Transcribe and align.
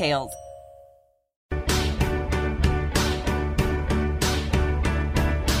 details. 0.00 0.49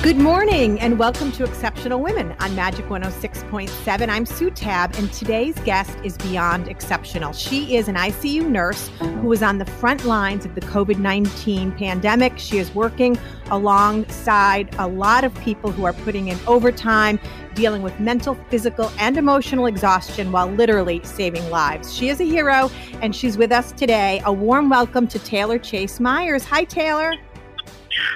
Good 0.02 0.16
morning 0.16 0.80
and 0.80 0.98
welcome 0.98 1.30
to 1.32 1.44
Exceptional 1.44 2.00
Women 2.00 2.34
on 2.40 2.56
Magic 2.56 2.86
106.7. 2.86 4.08
I'm 4.08 4.24
Sue 4.24 4.50
Tabb, 4.50 4.94
and 4.96 5.12
today's 5.12 5.58
guest 5.58 5.94
is 6.02 6.16
beyond 6.16 6.68
exceptional. 6.68 7.34
She 7.34 7.76
is 7.76 7.86
an 7.86 7.96
ICU 7.96 8.48
nurse 8.48 8.88
who 8.98 9.28
was 9.28 9.42
on 9.42 9.58
the 9.58 9.66
front 9.66 10.06
lines 10.06 10.46
of 10.46 10.54
the 10.54 10.62
COVID 10.62 10.96
19 10.96 11.72
pandemic. 11.72 12.38
She 12.38 12.56
is 12.56 12.74
working 12.74 13.18
alongside 13.50 14.74
a 14.78 14.88
lot 14.88 15.22
of 15.22 15.34
people 15.42 15.70
who 15.70 15.84
are 15.84 15.92
putting 15.92 16.28
in 16.28 16.38
overtime, 16.46 17.20
dealing 17.52 17.82
with 17.82 18.00
mental, 18.00 18.36
physical, 18.48 18.90
and 18.98 19.18
emotional 19.18 19.66
exhaustion 19.66 20.32
while 20.32 20.46
literally 20.46 21.02
saving 21.04 21.46
lives. 21.50 21.94
She 21.94 22.08
is 22.08 22.22
a 22.22 22.24
hero, 22.24 22.70
and 23.02 23.14
she's 23.14 23.36
with 23.36 23.52
us 23.52 23.70
today. 23.72 24.22
A 24.24 24.32
warm 24.32 24.70
welcome 24.70 25.06
to 25.08 25.18
Taylor 25.18 25.58
Chace-Myers. 25.58 26.46
Hi, 26.46 26.64
Taylor. 26.64 27.16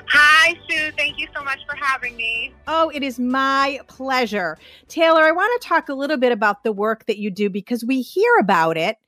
Hi, 0.09 0.59
Sue. 0.69 0.91
Thank 0.97 1.19
you 1.19 1.29
so 1.35 1.43
much 1.43 1.61
for 1.67 1.77
having 1.77 2.17
me. 2.17 2.53
Oh, 2.67 2.91
it 2.91 3.03
is 3.03 3.19
my 3.19 3.81
pleasure. 3.89 4.59
Taylor, 4.89 5.23
I 5.23 5.33
want 5.33 5.61
to 5.61 5.69
talk 5.69 5.89
a 5.89 5.95
little 5.95 6.17
bit 6.17 6.33
about 6.33 6.63
the 6.63 6.73
work 6.73 7.07
that 7.07 7.19
you 7.19 7.31
do 7.31 7.51
because 7.51 7.85
we 7.85 8.01
hear 8.01 8.31
about 8.41 8.77
it, 8.77 8.99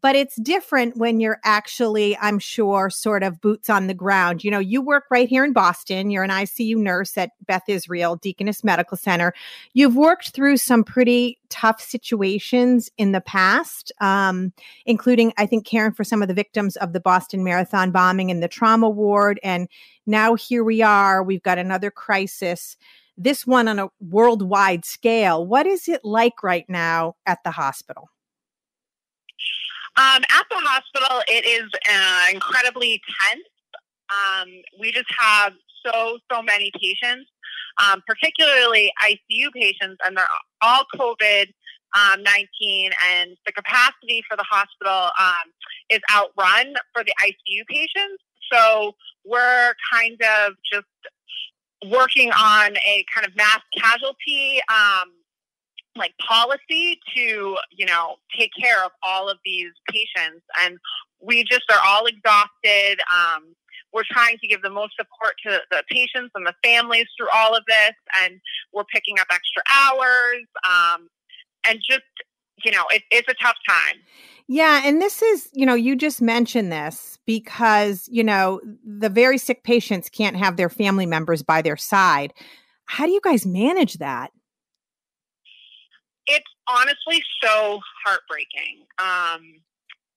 but 0.00 0.16
it's 0.16 0.36
different 0.36 0.96
when 0.96 1.20
you're 1.20 1.40
actually, 1.44 2.16
I'm 2.18 2.38
sure, 2.38 2.90
sort 2.90 3.22
of 3.22 3.40
boots 3.40 3.68
on 3.68 3.86
the 3.86 3.94
ground. 3.94 4.42
You 4.42 4.50
know, 4.50 4.58
you 4.58 4.80
work 4.80 5.04
right 5.10 5.28
here 5.28 5.44
in 5.44 5.52
Boston. 5.52 6.10
You're 6.10 6.24
an 6.24 6.30
ICU 6.30 6.76
nurse 6.76 7.16
at 7.18 7.30
Beth 7.46 7.64
Israel 7.68 8.16
Deaconess 8.16 8.64
Medical 8.64 8.96
Center. 8.96 9.34
You've 9.74 9.96
worked 9.96 10.30
through 10.30 10.56
some 10.56 10.82
pretty 10.82 11.38
tough 11.50 11.80
situations 11.80 12.90
in 12.96 13.12
the 13.12 13.20
past, 13.20 13.92
um, 14.00 14.52
including, 14.86 15.34
I 15.36 15.44
think, 15.44 15.66
caring 15.66 15.92
for 15.92 16.04
some 16.04 16.22
of 16.22 16.28
the 16.28 16.34
victims 16.34 16.76
of 16.76 16.94
the 16.94 17.00
Boston 17.00 17.44
Marathon 17.44 17.90
bombing 17.90 18.30
in 18.30 18.40
the 18.40 18.48
trauma 18.48 18.88
ward. 18.88 19.38
And 19.42 19.68
now 20.06 20.34
here 20.34 20.64
we 20.64 20.82
are. 20.82 21.22
We've 21.22 21.42
got 21.42 21.58
another 21.58 21.90
crisis. 21.90 22.76
This 23.16 23.46
one 23.46 23.68
on 23.68 23.78
a 23.78 23.90
worldwide 24.00 24.84
scale. 24.84 25.46
What 25.46 25.66
is 25.66 25.88
it 25.88 26.04
like 26.04 26.42
right 26.42 26.64
now 26.68 27.16
at 27.26 27.38
the 27.44 27.50
hospital? 27.50 28.08
Um, 29.96 30.22
at 30.30 30.44
the 30.50 30.56
hospital, 30.56 31.22
it 31.28 31.44
is 31.44 31.68
uh, 31.90 32.24
incredibly 32.32 33.00
tense. 33.20 33.44
Um, 34.08 34.48
we 34.80 34.90
just 34.90 35.08
have 35.18 35.52
so, 35.84 36.18
so 36.32 36.42
many 36.42 36.70
patients, 36.80 37.28
um, 37.82 38.02
particularly 38.06 38.90
ICU 39.02 39.52
patients, 39.54 39.98
and 40.04 40.16
they're 40.16 40.26
all 40.62 40.84
COVID 40.94 41.46
um, 41.94 42.22
19, 42.22 42.90
and 43.14 43.36
the 43.44 43.52
capacity 43.52 44.22
for 44.28 44.36
the 44.36 44.44
hospital 44.48 45.10
um, 45.20 45.52
is 45.90 46.00
outrun 46.10 46.74
for 46.94 47.04
the 47.04 47.12
ICU 47.20 47.66
patients. 47.68 48.22
So 48.52 48.94
we're 49.24 49.74
kind 49.92 50.20
of 50.46 50.54
just 50.70 50.86
working 51.90 52.30
on 52.30 52.76
a 52.76 53.04
kind 53.12 53.26
of 53.26 53.34
mass 53.36 53.60
casualty 53.76 54.60
um, 54.68 55.10
like 55.96 56.14
policy 56.18 56.98
to 57.14 57.56
you 57.70 57.86
know 57.86 58.16
take 58.36 58.50
care 58.58 58.84
of 58.84 58.90
all 59.02 59.28
of 59.28 59.38
these 59.44 59.72
patients. 59.90 60.44
And 60.60 60.78
we 61.20 61.44
just 61.44 61.64
are 61.70 61.80
all 61.84 62.06
exhausted. 62.06 63.00
Um, 63.12 63.54
we're 63.92 64.04
trying 64.10 64.38
to 64.38 64.48
give 64.48 64.62
the 64.62 64.70
most 64.70 64.94
support 64.96 65.34
to 65.46 65.60
the 65.70 65.82
patients 65.90 66.32
and 66.34 66.46
the 66.46 66.54
families 66.64 67.06
through 67.16 67.28
all 67.34 67.54
of 67.54 67.62
this. 67.68 67.92
And 68.22 68.40
we're 68.72 68.84
picking 68.84 69.18
up 69.20 69.26
extra 69.30 69.62
hours. 69.70 70.46
Um, 70.64 71.08
and 71.66 71.78
just 71.88 72.02
you 72.64 72.70
know 72.70 72.84
it, 72.90 73.02
it's 73.10 73.28
a 73.28 73.34
tough 73.34 73.56
time. 73.68 73.96
Yeah 74.48 74.82
and 74.84 75.00
this 75.00 75.22
is 75.22 75.48
you 75.52 75.66
know 75.66 75.74
you 75.74 75.96
just 75.96 76.20
mentioned 76.20 76.72
this 76.72 77.18
because 77.26 78.08
you 78.10 78.24
know 78.24 78.60
the 78.84 79.08
very 79.08 79.38
sick 79.38 79.64
patients 79.64 80.08
can't 80.08 80.36
have 80.36 80.56
their 80.56 80.68
family 80.68 81.06
members 81.06 81.42
by 81.42 81.62
their 81.62 81.76
side. 81.76 82.32
How 82.86 83.06
do 83.06 83.12
you 83.12 83.20
guys 83.22 83.46
manage 83.46 83.94
that? 83.94 84.32
It's 86.26 86.44
honestly 86.68 87.22
so 87.42 87.80
heartbreaking. 88.04 88.86
Um, 88.98 89.62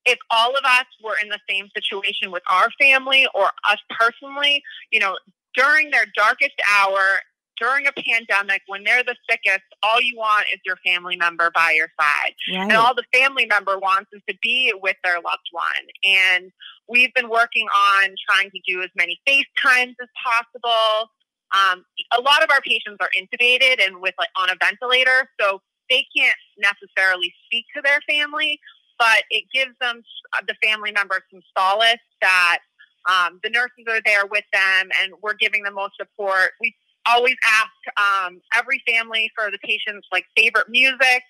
if 0.05 0.19
all 0.29 0.51
of 0.51 0.63
us 0.63 0.85
were 1.03 1.15
in 1.21 1.29
the 1.29 1.39
same 1.49 1.67
situation 1.75 2.31
with 2.31 2.43
our 2.49 2.69
family 2.79 3.27
or 3.33 3.49
us 3.67 3.79
personally, 3.89 4.63
you 4.91 4.99
know, 4.99 5.17
during 5.55 5.89
their 5.89 6.05
darkest 6.15 6.53
hour, 6.77 7.19
during 7.57 7.87
a 7.87 7.91
pandemic, 7.91 8.61
when 8.67 8.83
they're 8.83 9.03
the 9.03 9.15
sickest, 9.29 9.63
all 9.83 10.01
you 10.01 10.15
want 10.17 10.45
is 10.53 10.59
your 10.65 10.77
family 10.85 11.15
member 11.15 11.51
by 11.53 11.71
your 11.71 11.89
side. 11.99 12.33
Right. 12.51 12.63
And 12.63 12.73
all 12.73 12.93
the 12.93 13.05
family 13.13 13.45
member 13.45 13.77
wants 13.77 14.09
is 14.13 14.21
to 14.29 14.35
be 14.41 14.73
with 14.81 14.97
their 15.03 15.15
loved 15.15 15.49
one. 15.51 15.63
And 16.03 16.51
we've 16.87 17.13
been 17.13 17.29
working 17.29 17.67
on 17.67 18.09
trying 18.29 18.51
to 18.51 18.59
do 18.67 18.81
as 18.81 18.89
many 18.95 19.19
FaceTimes 19.27 19.95
as 20.01 20.09
possible. 20.23 21.11
Um, 21.53 21.85
a 22.17 22.21
lot 22.21 22.43
of 22.43 22.49
our 22.51 22.61
patients 22.61 22.97
are 22.99 23.09
intubated 23.17 23.85
and 23.85 24.01
with 24.01 24.15
like 24.17 24.29
on 24.35 24.49
a 24.49 24.55
ventilator. 24.61 25.29
So 25.39 25.61
they 25.89 26.05
can't 26.15 26.37
necessarily 26.57 27.33
speak 27.45 27.65
to 27.75 27.81
their 27.81 27.99
family, 28.09 28.59
but 28.97 29.23
it 29.29 29.45
gives 29.53 29.73
them 29.79 30.01
uh, 30.33 30.41
the 30.47 30.55
family 30.63 30.91
member 30.91 31.21
some 31.31 31.41
solace 31.57 31.99
that 32.21 32.59
um, 33.07 33.39
the 33.43 33.49
nurses 33.49 33.85
are 33.87 34.01
there 34.03 34.25
with 34.25 34.45
them 34.51 34.89
and 35.01 35.13
we're 35.21 35.35
giving 35.35 35.63
them 35.63 35.75
most 35.75 35.93
support. 35.97 36.51
We 36.59 36.75
always 37.05 37.35
ask 37.43 38.27
um, 38.27 38.41
every 38.53 38.81
family 38.87 39.31
for 39.35 39.51
the 39.51 39.59
patient's 39.63 40.07
like 40.11 40.25
favorite 40.35 40.67
music 40.69 41.23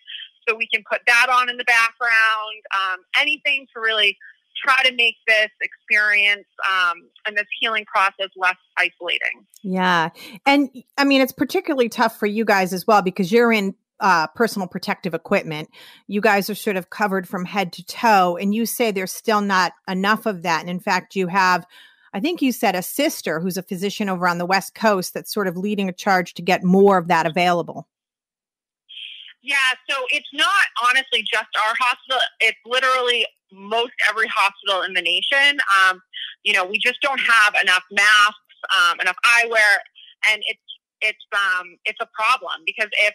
so 0.48 0.56
we 0.56 0.68
can 0.74 0.84
put 0.90 1.02
that 1.08 1.28
on 1.30 1.50
in 1.50 1.58
the 1.58 1.64
background. 1.64 2.62
Um, 2.74 3.00
anything 3.20 3.68
to 3.74 3.82
really 3.82 4.18
try 4.64 4.84
to 4.84 4.96
make 4.96 5.16
this 5.28 5.50
experience 5.62 6.46
um, 6.68 7.10
and 7.28 7.38
this 7.38 7.46
healing 7.60 7.86
process 7.86 8.30
less 8.36 8.56
isolating. 8.78 9.46
Yeah. 9.64 10.10
And 10.46 10.70
I 10.98 11.04
mean, 11.04 11.22
it's 11.22 11.34
particularly 11.34 11.90
tough 11.90 12.18
for 12.18 12.26
you 12.26 12.46
guys 12.46 12.74
as 12.74 12.88
well 12.88 13.02
because 13.02 13.32
you're 13.32 13.52
in 13.52 13.76
uh, 14.00 14.28
personal 14.28 14.68
protective 14.68 15.14
equipment. 15.14 15.70
You 16.08 16.22
guys 16.22 16.50
are 16.50 16.56
sort 16.56 16.78
of 16.78 16.90
covered 16.90 17.28
from 17.28 17.46
head 17.46 17.72
to 17.74 17.86
toe, 17.86 18.38
and 18.38 18.54
you 18.54 18.66
say 18.66 18.92
there's 18.92 19.14
still 19.14 19.42
not 19.42 19.74
enough 19.88 20.26
of 20.26 20.44
that. 20.44 20.62
And 20.62 20.70
in 20.70 20.80
fact, 20.80 21.16
you 21.16 21.28
have, 21.28 21.66
I 22.16 22.22
think 22.22 22.42
you 22.42 22.54
said, 22.54 22.76
a 22.76 22.82
sister 22.82 23.42
who's 23.42 23.58
a 23.58 23.62
physician 23.62 24.08
over 24.08 24.26
on 24.26 24.38
the 24.38 24.46
West 24.46 24.74
Coast 24.74 25.14
that's 25.14 25.34
sort 25.34 25.50
of 25.50 25.58
leading 25.58 25.90
a 25.90 25.92
charge 25.92 26.34
to 26.36 26.42
get 26.42 26.64
more 26.64 26.98
of 26.98 27.10
that 27.10 27.26
available. 27.26 27.90
Yeah, 29.44 29.58
so 29.90 29.98
it's 30.10 30.30
not 30.32 30.66
honestly 30.82 31.26
just 31.30 31.50
our 31.62 31.76
hospital. 31.78 32.22
It's 32.40 32.58
literally 32.66 33.28
most 33.52 33.92
every 34.10 34.30
hospital 34.30 34.82
in 34.84 34.94
the 34.94 35.02
nation. 35.02 35.60
Um, 35.78 36.00
you 36.44 36.54
know, 36.54 36.64
we 36.64 36.80
just 36.80 37.02
don't 37.02 37.20
have 37.20 37.54
enough 37.62 37.84
masks, 37.92 38.56
um, 38.80 39.02
enough 39.02 39.18
eyewear, 39.26 39.76
and 40.32 40.42
it's 40.48 40.62
it's 41.02 41.26
um 41.34 41.76
it's 41.84 42.00
a 42.00 42.08
problem 42.14 42.62
because 42.66 42.90
if 42.94 43.14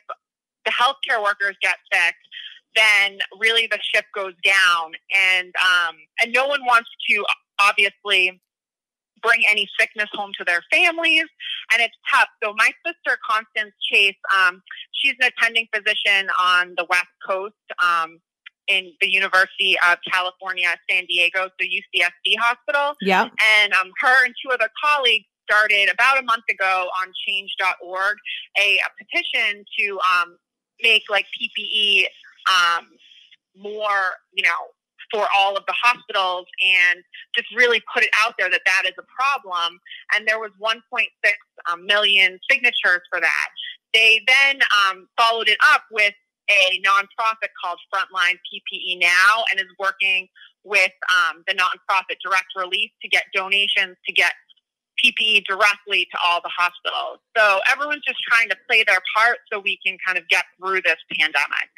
the 0.66 0.72
healthcare 0.72 1.22
workers 1.24 1.56
get 1.62 1.76
sick, 1.90 2.14
then 2.76 3.18
really 3.40 3.66
the 3.66 3.78
ship 3.82 4.04
goes 4.14 4.34
down, 4.44 4.92
and 5.32 5.54
um, 5.56 5.96
and 6.22 6.34
no 6.34 6.46
one 6.46 6.60
wants 6.66 6.90
to 7.08 7.24
obviously 7.58 8.38
bring 9.22 9.42
any 9.48 9.68
sickness 9.78 10.08
home 10.12 10.32
to 10.38 10.44
their 10.44 10.62
families, 10.72 11.26
and 11.72 11.82
it's 11.82 11.96
tough. 12.12 12.28
So 12.42 12.54
my 12.56 12.70
sister 12.86 13.18
Constance 13.28 13.74
Chace, 13.90 14.16
um, 14.38 14.62
she's 14.92 15.14
an 15.20 15.30
attending 15.36 15.66
physician 15.74 16.30
on 16.40 16.74
the 16.76 16.86
West 16.88 17.12
Coast. 17.26 17.54
Um, 17.82 18.18
in 18.68 18.92
the 19.00 19.10
University 19.10 19.76
of 19.90 19.98
California, 20.12 20.68
San 20.88 21.04
Diego, 21.06 21.48
so 21.48 21.66
UCSD 21.66 22.38
Hospital. 22.38 22.94
Yeah. 23.00 23.28
And 23.62 23.72
um, 23.72 23.90
her 23.98 24.24
and 24.24 24.32
two 24.40 24.52
other 24.52 24.68
colleagues 24.80 25.24
started 25.50 25.90
about 25.92 26.18
a 26.18 26.22
month 26.22 26.44
ago 26.48 26.88
on 27.02 27.12
change.org 27.26 28.16
a, 28.60 28.78
a 28.78 28.90
petition 28.96 29.64
to 29.78 29.98
um, 30.14 30.36
make 30.82 31.02
like 31.10 31.26
PPE 31.34 32.04
um, 32.48 32.86
more, 33.56 34.14
you 34.32 34.42
know, 34.42 34.70
for 35.12 35.26
all 35.36 35.56
of 35.56 35.64
the 35.66 35.74
hospitals 35.76 36.46
and 36.62 37.02
just 37.34 37.48
really 37.54 37.82
put 37.92 38.02
it 38.02 38.10
out 38.24 38.34
there 38.38 38.50
that 38.50 38.62
that 38.64 38.82
is 38.86 38.94
a 38.98 39.06
problem. 39.08 39.78
And 40.14 40.26
there 40.26 40.38
was 40.38 40.50
1.6 40.62 41.06
um, 41.70 41.86
million 41.86 42.38
signatures 42.50 43.02
for 43.10 43.20
that. 43.20 43.48
They 43.92 44.20
then 44.26 44.60
um, 44.88 45.08
followed 45.18 45.48
it 45.48 45.58
up 45.72 45.82
with 45.90 46.14
a 46.50 46.82
nonprofit 46.86 47.50
called 47.62 47.78
Frontline 47.94 48.38
PPE 48.50 49.00
Now 49.00 49.44
and 49.50 49.60
is 49.60 49.66
working 49.78 50.28
with 50.64 50.92
um, 51.14 51.42
the 51.46 51.54
nonprofit 51.54 52.16
Direct 52.22 52.48
Relief 52.56 52.90
to 53.02 53.08
get 53.08 53.24
donations 53.34 53.96
to 54.06 54.12
get 54.12 54.32
PPE 55.02 55.44
directly 55.48 56.06
to 56.12 56.18
all 56.22 56.40
the 56.42 56.50
hospitals. 56.50 57.18
So 57.36 57.60
everyone's 57.70 58.02
just 58.06 58.20
trying 58.28 58.48
to 58.50 58.56
play 58.68 58.84
their 58.86 59.00
part 59.16 59.38
so 59.50 59.58
we 59.58 59.78
can 59.84 59.96
kind 60.04 60.18
of 60.18 60.28
get 60.28 60.44
through 60.58 60.82
this 60.82 60.98
pandemic. 61.18 61.70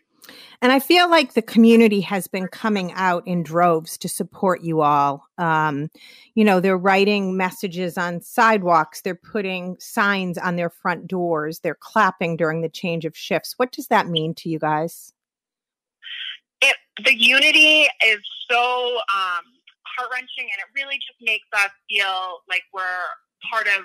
And 0.61 0.71
I 0.71 0.79
feel 0.79 1.11
like 1.11 1.35
the 1.35 1.43
community 1.43 2.01
has 2.03 2.29
been 2.29 2.47
coming 2.47 2.93
out 2.93 3.27
in 3.27 3.43
droves 3.43 3.99
to 3.99 4.09
support 4.09 4.63
you 4.63 4.81
all. 4.81 5.27
Um, 5.37 5.91
you 6.35 6.45
know, 6.45 6.61
they're 6.61 6.79
writing 6.79 7.37
messages 7.37 7.99
on 7.99 8.21
sidewalks, 8.21 9.01
they're 9.01 9.15
putting 9.15 9.77
signs 9.81 10.39
on 10.39 10.57
their 10.57 10.71
front 10.71 11.09
doors, 11.09 11.61
they're 11.61 11.75
clapping 11.75 12.37
during 12.37 12.63
the 12.63 12.69
change 12.69 13.05
of 13.05 13.17
shifts. 13.17 13.55
What 13.57 13.73
does 13.73 13.89
that 13.89 14.09
mean 14.09 14.35
to 14.37 14.49
you 14.49 14.59
guys? 14.59 15.13
It, 16.61 16.77
the 17.05 17.21
unity 17.21 17.89
is 18.07 18.21
so 18.49 18.97
um, 19.13 19.43
heart 19.97 20.11
wrenching, 20.13 20.45
and 20.45 20.61
it 20.61 20.81
really 20.81 20.97
just 20.97 21.19
makes 21.21 21.49
us 21.55 21.71
feel 21.91 22.43
like 22.49 22.63
we're 22.73 22.83
part 23.51 23.67
of 23.67 23.85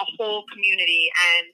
a 0.00 0.04
whole 0.16 0.44
community. 0.52 1.10
And 1.36 1.46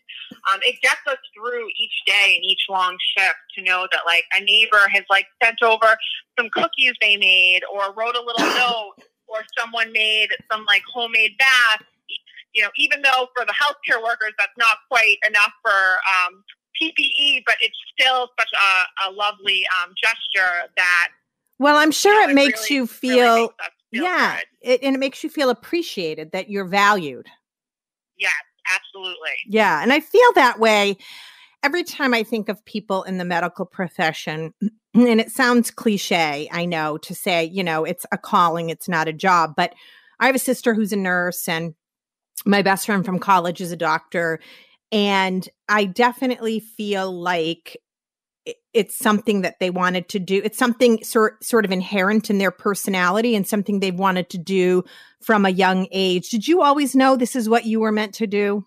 um, 0.52 0.60
it 0.62 0.80
gets 0.82 1.00
us 1.06 1.18
through 1.34 1.68
each 1.78 2.02
day 2.06 2.34
and 2.36 2.44
each 2.44 2.66
long 2.68 2.96
shift 3.16 3.36
to 3.56 3.62
know 3.62 3.86
that 3.92 4.00
like 4.06 4.24
a 4.36 4.42
neighbor 4.42 4.88
has 4.92 5.04
like 5.10 5.26
sent 5.42 5.62
over 5.62 5.96
some 6.38 6.48
cookies 6.50 6.92
they 7.00 7.16
made 7.16 7.60
or 7.72 7.92
wrote 7.94 8.16
a 8.16 8.22
little 8.22 8.46
note 8.56 8.94
or 9.26 9.42
someone 9.58 9.92
made 9.92 10.28
some 10.50 10.64
like 10.66 10.82
homemade 10.92 11.32
bath. 11.38 11.86
You 12.54 12.62
know 12.62 12.70
even 12.76 13.02
though 13.02 13.28
for 13.36 13.46
the 13.46 13.54
healthcare 13.54 14.02
workers 14.02 14.32
that's 14.36 14.56
not 14.58 14.78
quite 14.90 15.18
enough 15.28 15.52
for 15.62 15.70
um, 15.70 16.42
ppe 16.82 17.42
but 17.46 17.54
it's 17.60 17.76
still 17.94 18.28
such 18.36 18.48
a, 18.52 19.08
a 19.08 19.12
lovely 19.12 19.64
um, 19.80 19.92
gesture 20.02 20.68
that 20.76 21.10
well 21.60 21.76
i'm 21.76 21.92
sure 21.92 22.12
you 22.12 22.18
know, 22.18 22.24
it, 22.26 22.30
it, 22.30 22.34
makes 22.34 22.68
really, 22.68 22.74
you 22.74 22.86
feel, 22.88 23.34
really 23.34 23.40
makes 23.42 23.54
feel 23.92 24.02
yeah 24.02 24.38
it, 24.62 24.82
and 24.82 24.96
it 24.96 24.98
makes 24.98 25.22
you 25.22 25.30
feel 25.30 25.48
appreciated 25.48 26.32
that 26.32 26.50
you're 26.50 26.64
valued 26.64 27.28
Yes, 28.20 28.32
absolutely. 28.72 29.30
Yeah. 29.46 29.82
And 29.82 29.92
I 29.92 30.00
feel 30.00 30.32
that 30.34 30.60
way 30.60 30.96
every 31.62 31.84
time 31.84 32.14
I 32.14 32.22
think 32.22 32.48
of 32.48 32.64
people 32.64 33.02
in 33.04 33.18
the 33.18 33.24
medical 33.24 33.66
profession. 33.66 34.54
And 34.92 35.20
it 35.20 35.30
sounds 35.30 35.70
cliche, 35.70 36.48
I 36.50 36.64
know, 36.64 36.98
to 36.98 37.14
say, 37.14 37.44
you 37.44 37.62
know, 37.62 37.84
it's 37.84 38.04
a 38.10 38.18
calling, 38.18 38.70
it's 38.70 38.88
not 38.88 39.06
a 39.06 39.12
job. 39.12 39.52
But 39.56 39.72
I 40.18 40.26
have 40.26 40.34
a 40.34 40.40
sister 40.40 40.74
who's 40.74 40.92
a 40.92 40.96
nurse, 40.96 41.46
and 41.46 41.74
my 42.44 42.60
best 42.62 42.86
friend 42.86 43.04
from 43.04 43.20
college 43.20 43.60
is 43.60 43.70
a 43.70 43.76
doctor. 43.76 44.40
And 44.90 45.48
I 45.68 45.84
definitely 45.84 46.58
feel 46.58 47.12
like 47.12 47.76
it's 48.72 48.96
something 48.96 49.42
that 49.42 49.58
they 49.60 49.70
wanted 49.70 50.08
to 50.10 50.18
do. 50.18 50.40
It's 50.44 50.58
something 50.58 51.02
sort 51.02 51.42
sort 51.44 51.64
of 51.64 51.70
inherent 51.70 52.30
in 52.30 52.38
their 52.38 52.50
personality 52.50 53.34
and 53.34 53.46
something 53.46 53.80
they've 53.80 53.94
wanted 53.94 54.30
to 54.30 54.38
do 54.38 54.84
from 55.20 55.44
a 55.44 55.50
young 55.50 55.88
age. 55.90 56.30
Did 56.30 56.46
you 56.46 56.62
always 56.62 56.94
know 56.94 57.16
this 57.16 57.36
is 57.36 57.48
what 57.48 57.66
you 57.66 57.80
were 57.80 57.92
meant 57.92 58.14
to 58.14 58.26
do? 58.26 58.66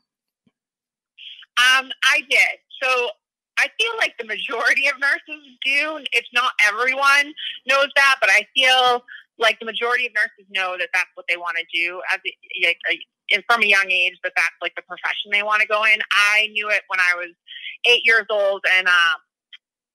Um, 1.58 1.92
I 2.04 2.22
did. 2.30 2.60
So 2.82 3.10
I 3.58 3.68
feel 3.80 3.92
like 3.98 4.14
the 4.18 4.26
majority 4.26 4.88
of 4.88 5.00
nurses 5.00 5.44
do. 5.64 6.00
It's 6.12 6.30
not 6.34 6.52
everyone 6.68 7.34
knows 7.68 7.88
that, 7.96 8.16
but 8.20 8.30
I 8.30 8.48
feel 8.56 9.04
like 9.38 9.60
the 9.60 9.66
majority 9.66 10.08
of 10.08 10.14
nurses 10.14 10.50
know 10.50 10.76
that 10.78 10.90
that's 10.94 11.10
what 11.16 11.26
they 11.30 11.38
want 11.38 11.58
to 11.58 11.66
do 11.74 12.02
as 12.12 12.20
a, 12.26 12.68
like, 12.68 12.78
a, 12.92 13.44
from 13.48 13.62
a 13.62 13.66
young 13.66 13.90
age. 13.90 14.14
That 14.24 14.34
that's 14.36 14.56
like 14.62 14.76
the 14.76 14.82
profession 14.82 15.32
they 15.32 15.44
want 15.44 15.62
to 15.62 15.68
go 15.68 15.84
in. 15.86 16.00
I 16.12 16.48
knew 16.52 16.70
it 16.70 16.84
when 16.88 17.00
I 17.00 17.16
was 17.16 17.30
eight 17.86 18.02
years 18.04 18.26
old, 18.30 18.64
and 18.78 18.88
um, 18.88 19.18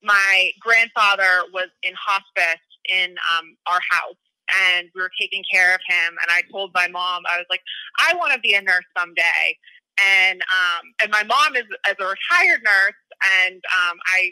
my 0.02 0.50
grandfather 0.60 1.44
was 1.52 1.68
in 1.82 1.92
hospice 1.98 2.62
in 2.88 3.16
um, 3.36 3.56
our 3.66 3.80
house 3.90 4.16
and 4.64 4.88
we 4.94 5.02
were 5.02 5.10
taking 5.20 5.42
care 5.52 5.74
of 5.74 5.80
him 5.86 6.16
and 6.22 6.30
i 6.30 6.40
told 6.50 6.70
my 6.74 6.88
mom 6.88 7.22
i 7.30 7.36
was 7.36 7.46
like 7.50 7.60
i 7.98 8.14
want 8.16 8.32
to 8.32 8.40
be 8.40 8.54
a 8.54 8.62
nurse 8.62 8.84
someday. 8.96 9.56
And 9.98 10.40
um, 10.42 10.82
and 11.02 11.10
my 11.10 11.24
mom 11.24 11.56
is 11.56 11.64
as 11.84 11.96
a 11.98 12.04
retired 12.04 12.62
nurse 12.62 12.94
and 13.42 13.56
um, 13.56 13.98
i 14.06 14.30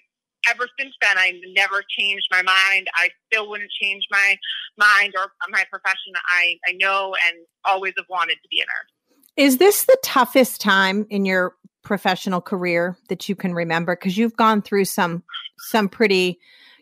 ever 0.49 0.69
since 0.79 0.95
then 1.03 1.19
i 1.19 1.33
never 1.55 1.83
changed 1.99 2.29
my 2.31 2.43
mind. 2.43 2.87
I 2.95 3.09
still 3.27 3.51
wouldn't 3.51 3.71
change 3.71 4.05
my 4.11 4.37
mind 4.79 5.15
or 5.19 5.33
my 5.51 5.65
profession. 5.71 6.13
I 6.31 6.57
i 6.69 6.73
know 6.73 7.15
and 7.27 7.39
always 7.65 7.95
have 7.97 8.07
wanted 8.09 8.35
to 8.35 8.49
be 8.49 8.61
a 8.61 8.65
nurse. 8.65 9.19
Is 9.37 9.59
this 9.59 9.85
the 9.85 9.99
toughest 10.05 10.61
time 10.61 11.07
in 11.11 11.25
your 11.25 11.55
professional 11.83 12.41
career 12.41 12.97
that 13.09 13.29
you 13.29 13.35
can 13.35 13.53
remember? 13.53 13.97
Because 13.97 14.17
you've 14.17 14.37
gone 14.37 14.63
through 14.63 14.85
some 14.85 15.25
some 15.59 15.89
pretty 15.89 16.39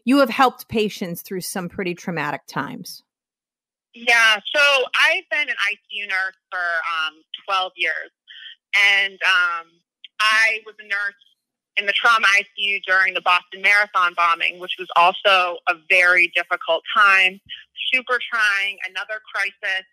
you 0.07 0.19
have 0.19 0.31
helped 0.31 0.69
patients 0.69 1.23
through 1.23 1.41
some 1.41 1.69
pretty 1.69 1.95
traumatic 1.95 2.43
times. 2.47 3.03
Yeah 3.95 4.37
so 4.55 4.61
i've 5.01 5.29
been 5.31 5.49
an 5.49 5.57
icu 5.71 6.09
nurse 6.09 6.37
for 6.51 6.59
um, 6.59 7.15
12 7.47 7.73
years. 7.77 8.11
And 8.97 9.15
um, 9.15 9.67
i 10.21 10.59
was 10.67 10.75
a 10.81 10.85
nurse 10.85 11.15
in 11.77 11.87
the 11.87 11.93
trauma 11.93 12.27
icu 12.39 12.81
during 12.87 13.15
the 13.15 13.21
boston 13.21 13.63
marathon 13.63 14.15
bombing 14.17 14.59
which 14.61 14.77
was 14.79 14.89
also 14.97 15.59
a 15.69 15.75
very 15.89 16.31
difficult 16.35 16.83
time 16.97 17.41
super 17.95 18.19
trying 18.31 18.79
another 18.89 19.21
crisis. 19.33 19.87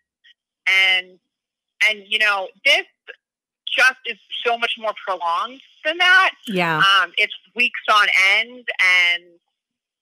And 0.69 1.19
and 1.87 2.03
you 2.07 2.19
know 2.19 2.47
this 2.65 2.85
just 3.67 3.99
is 4.05 4.17
so 4.45 4.57
much 4.57 4.75
more 4.77 4.93
prolonged 5.05 5.61
than 5.85 5.97
that. 5.97 6.31
Yeah. 6.47 6.77
Um, 6.77 7.11
it's 7.17 7.33
weeks 7.55 7.81
on 7.89 8.07
end, 8.39 8.67
and 8.79 9.23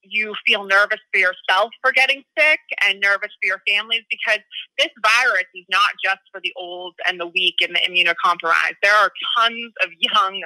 you 0.01 0.33
feel 0.45 0.65
nervous 0.65 0.99
for 1.11 1.19
yourself 1.19 1.71
for 1.81 1.91
getting 1.91 2.23
sick 2.37 2.59
and 2.87 2.99
nervous 2.99 3.31
for 3.41 3.47
your 3.47 3.61
families 3.67 4.03
because 4.09 4.39
this 4.77 4.89
virus 5.03 5.45
is 5.55 5.65
not 5.69 5.89
just 6.03 6.21
for 6.31 6.39
the 6.41 6.53
old 6.55 6.95
and 7.07 7.19
the 7.19 7.27
weak 7.27 7.55
and 7.61 7.75
the 7.75 7.79
immunocompromised. 7.79 8.75
There 8.81 8.95
are 8.95 9.11
tons 9.37 9.73
of 9.83 9.89
young, 9.99 10.41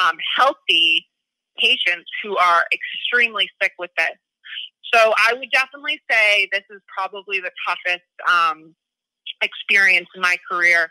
um, 0.00 0.16
healthy 0.36 1.06
patients 1.58 2.10
who 2.22 2.36
are 2.36 2.64
extremely 2.72 3.48
sick 3.60 3.72
with 3.78 3.90
this. 3.96 4.16
So 4.94 5.12
I 5.16 5.34
would 5.34 5.50
definitely 5.52 6.00
say 6.10 6.48
this 6.52 6.64
is 6.70 6.80
probably 6.96 7.40
the 7.40 7.50
toughest 7.66 8.04
um, 8.30 8.74
experience 9.42 10.08
in 10.14 10.20
my 10.20 10.36
career 10.50 10.90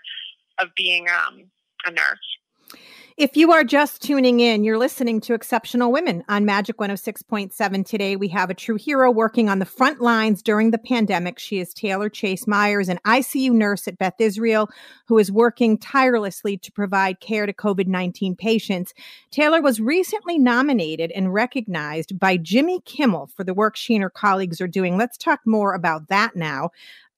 of 0.59 0.69
being 0.75 1.07
um, 1.09 1.43
a 1.85 1.91
nurse. 1.91 2.79
If 3.17 3.35
you 3.35 3.51
are 3.51 3.65
just 3.65 4.01
tuning 4.01 4.39
in, 4.39 4.63
you're 4.63 4.77
listening 4.77 5.19
to 5.21 5.33
Exceptional 5.33 5.91
Women 5.91 6.23
on 6.29 6.45
Magic 6.45 6.77
106.7. 6.77 7.85
Today, 7.85 8.15
we 8.15 8.29
have 8.29 8.49
a 8.49 8.53
true 8.53 8.77
hero 8.77 9.11
working 9.11 9.49
on 9.49 9.59
the 9.59 9.65
front 9.65 9.99
lines 9.99 10.41
during 10.41 10.71
the 10.71 10.77
pandemic. 10.77 11.37
She 11.37 11.59
is 11.59 11.73
Taylor 11.73 12.07
Chace-Myers, 12.07 12.87
an 12.87 12.99
ICU 13.05 13.51
nurse 13.51 13.85
at 13.89 13.97
Beth 13.97 14.15
Israel, 14.19 14.69
who 15.07 15.17
is 15.17 15.29
working 15.29 15.77
tirelessly 15.77 16.57
to 16.59 16.71
provide 16.71 17.19
care 17.19 17.45
to 17.45 17.53
COVID 17.53 17.87
19 17.87 18.35
patients. 18.37 18.93
Taylor 19.29 19.61
was 19.61 19.81
recently 19.81 20.39
nominated 20.39 21.11
and 21.11 21.33
recognized 21.33 22.17
by 22.17 22.37
Jimmy 22.37 22.79
Kimmel 22.85 23.27
for 23.35 23.43
the 23.43 23.53
work 23.53 23.75
she 23.75 23.93
and 23.93 24.03
her 24.03 24.09
colleagues 24.09 24.61
are 24.61 24.67
doing. 24.67 24.97
Let's 24.97 25.17
talk 25.17 25.41
more 25.45 25.73
about 25.73 26.07
that 26.07 26.37
now. 26.37 26.69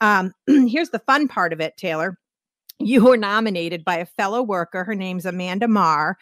Um, 0.01 0.33
here's 0.47 0.89
the 0.89 1.03
fun 1.05 1.27
part 1.27 1.53
of 1.53 1.61
it, 1.61 1.77
Taylor 1.77 2.17
you 2.85 3.05
were 3.05 3.17
nominated 3.17 3.83
by 3.83 3.97
a 3.97 4.05
fellow 4.05 4.41
worker. 4.41 4.83
Her 4.83 4.95
name's 4.95 5.25
Amanda 5.25 5.67
Marr. 5.67 6.17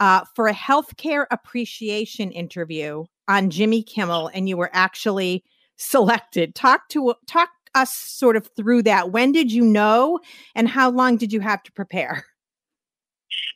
Uh, 0.00 0.24
for 0.34 0.48
a 0.48 0.52
healthcare 0.52 1.24
appreciation 1.30 2.32
interview 2.32 3.04
on 3.28 3.48
Jimmy 3.48 3.80
Kimmel, 3.80 4.28
and 4.34 4.48
you 4.48 4.56
were 4.56 4.70
actually 4.72 5.44
selected. 5.76 6.54
Talk 6.56 6.88
to 6.88 7.14
talk 7.28 7.50
us 7.74 7.94
sort 7.94 8.36
of 8.36 8.48
through 8.56 8.82
that. 8.82 9.12
When 9.12 9.32
did 9.32 9.52
you 9.52 9.64
know, 9.64 10.20
and 10.54 10.68
how 10.68 10.90
long 10.90 11.16
did 11.16 11.32
you 11.32 11.40
have 11.40 11.62
to 11.62 11.72
prepare? 11.72 12.24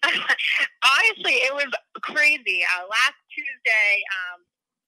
Honestly, 0.04 1.32
it 1.32 1.54
was 1.54 1.72
crazy. 2.02 2.64
Uh, 2.64 2.86
last 2.88 3.14
Tuesday 3.34 4.02
um, 4.14 4.40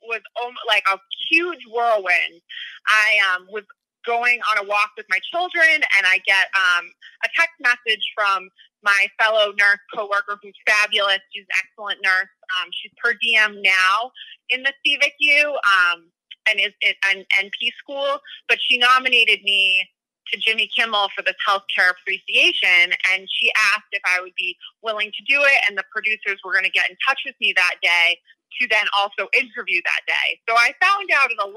was 0.03 0.21
like 0.67 0.85
a 0.93 0.99
huge 1.31 1.61
whirlwind. 1.69 2.41
I 2.87 3.35
um, 3.35 3.47
was 3.51 3.65
going 4.07 4.41
on 4.51 4.65
a 4.65 4.69
walk 4.69 4.91
with 4.97 5.07
my 5.09 5.19
children, 5.31 5.75
and 5.75 6.07
I 6.07 6.19
get 6.27 6.49
um, 6.55 6.87
a 7.25 7.29
text 7.37 7.57
message 7.61 8.05
from 8.15 8.49
my 8.83 9.07
fellow 9.21 9.53
nurse 9.59 9.81
coworker 9.95 10.39
who's 10.43 10.57
fabulous. 10.67 11.21
She's 11.33 11.45
an 11.45 11.61
excellent 11.63 11.99
nurse. 12.03 12.33
Um, 12.59 12.69
she's 12.73 12.93
per 13.03 13.15
diem 13.21 13.61
now 13.63 14.13
in 14.49 14.63
the 14.63 14.73
CVICU. 14.85 15.53
Um, 15.53 16.11
and 16.49 16.59
is 16.61 16.73
an 17.13 17.25
NP 17.39 17.71
school, 17.79 18.19
but 18.49 18.59
she 18.61 18.79
nominated 18.79 19.43
me 19.45 19.87
to 20.33 20.39
Jimmy 20.39 20.69
Kimmel 20.75 21.09
for 21.15 21.23
this 21.23 21.37
healthcare 21.47 21.91
appreciation, 21.91 22.95
and 23.13 23.29
she 23.29 23.53
asked 23.75 23.91
if 23.93 24.03
I 24.07 24.21
would 24.21 24.35
be 24.37 24.57
willing 24.83 25.11
to 25.11 25.23
do 25.29 25.43
it, 25.43 25.59
and 25.69 25.77
the 25.77 25.85
producers 25.93 26.41
were 26.45 26.53
going 26.53 26.65
to 26.65 26.71
get 26.71 26.89
in 26.89 26.97
touch 27.07 27.21
with 27.27 27.35
me 27.41 27.53
that 27.57 27.75
day 27.83 28.19
to 28.61 28.69
then 28.69 28.87
also 28.97 29.29
interview 29.33 29.81
that 29.85 30.03
day. 30.07 30.39
So 30.49 30.55
I 30.55 30.75
found 30.83 31.11
out 31.15 31.31
at 31.31 31.39
11. 31.39 31.55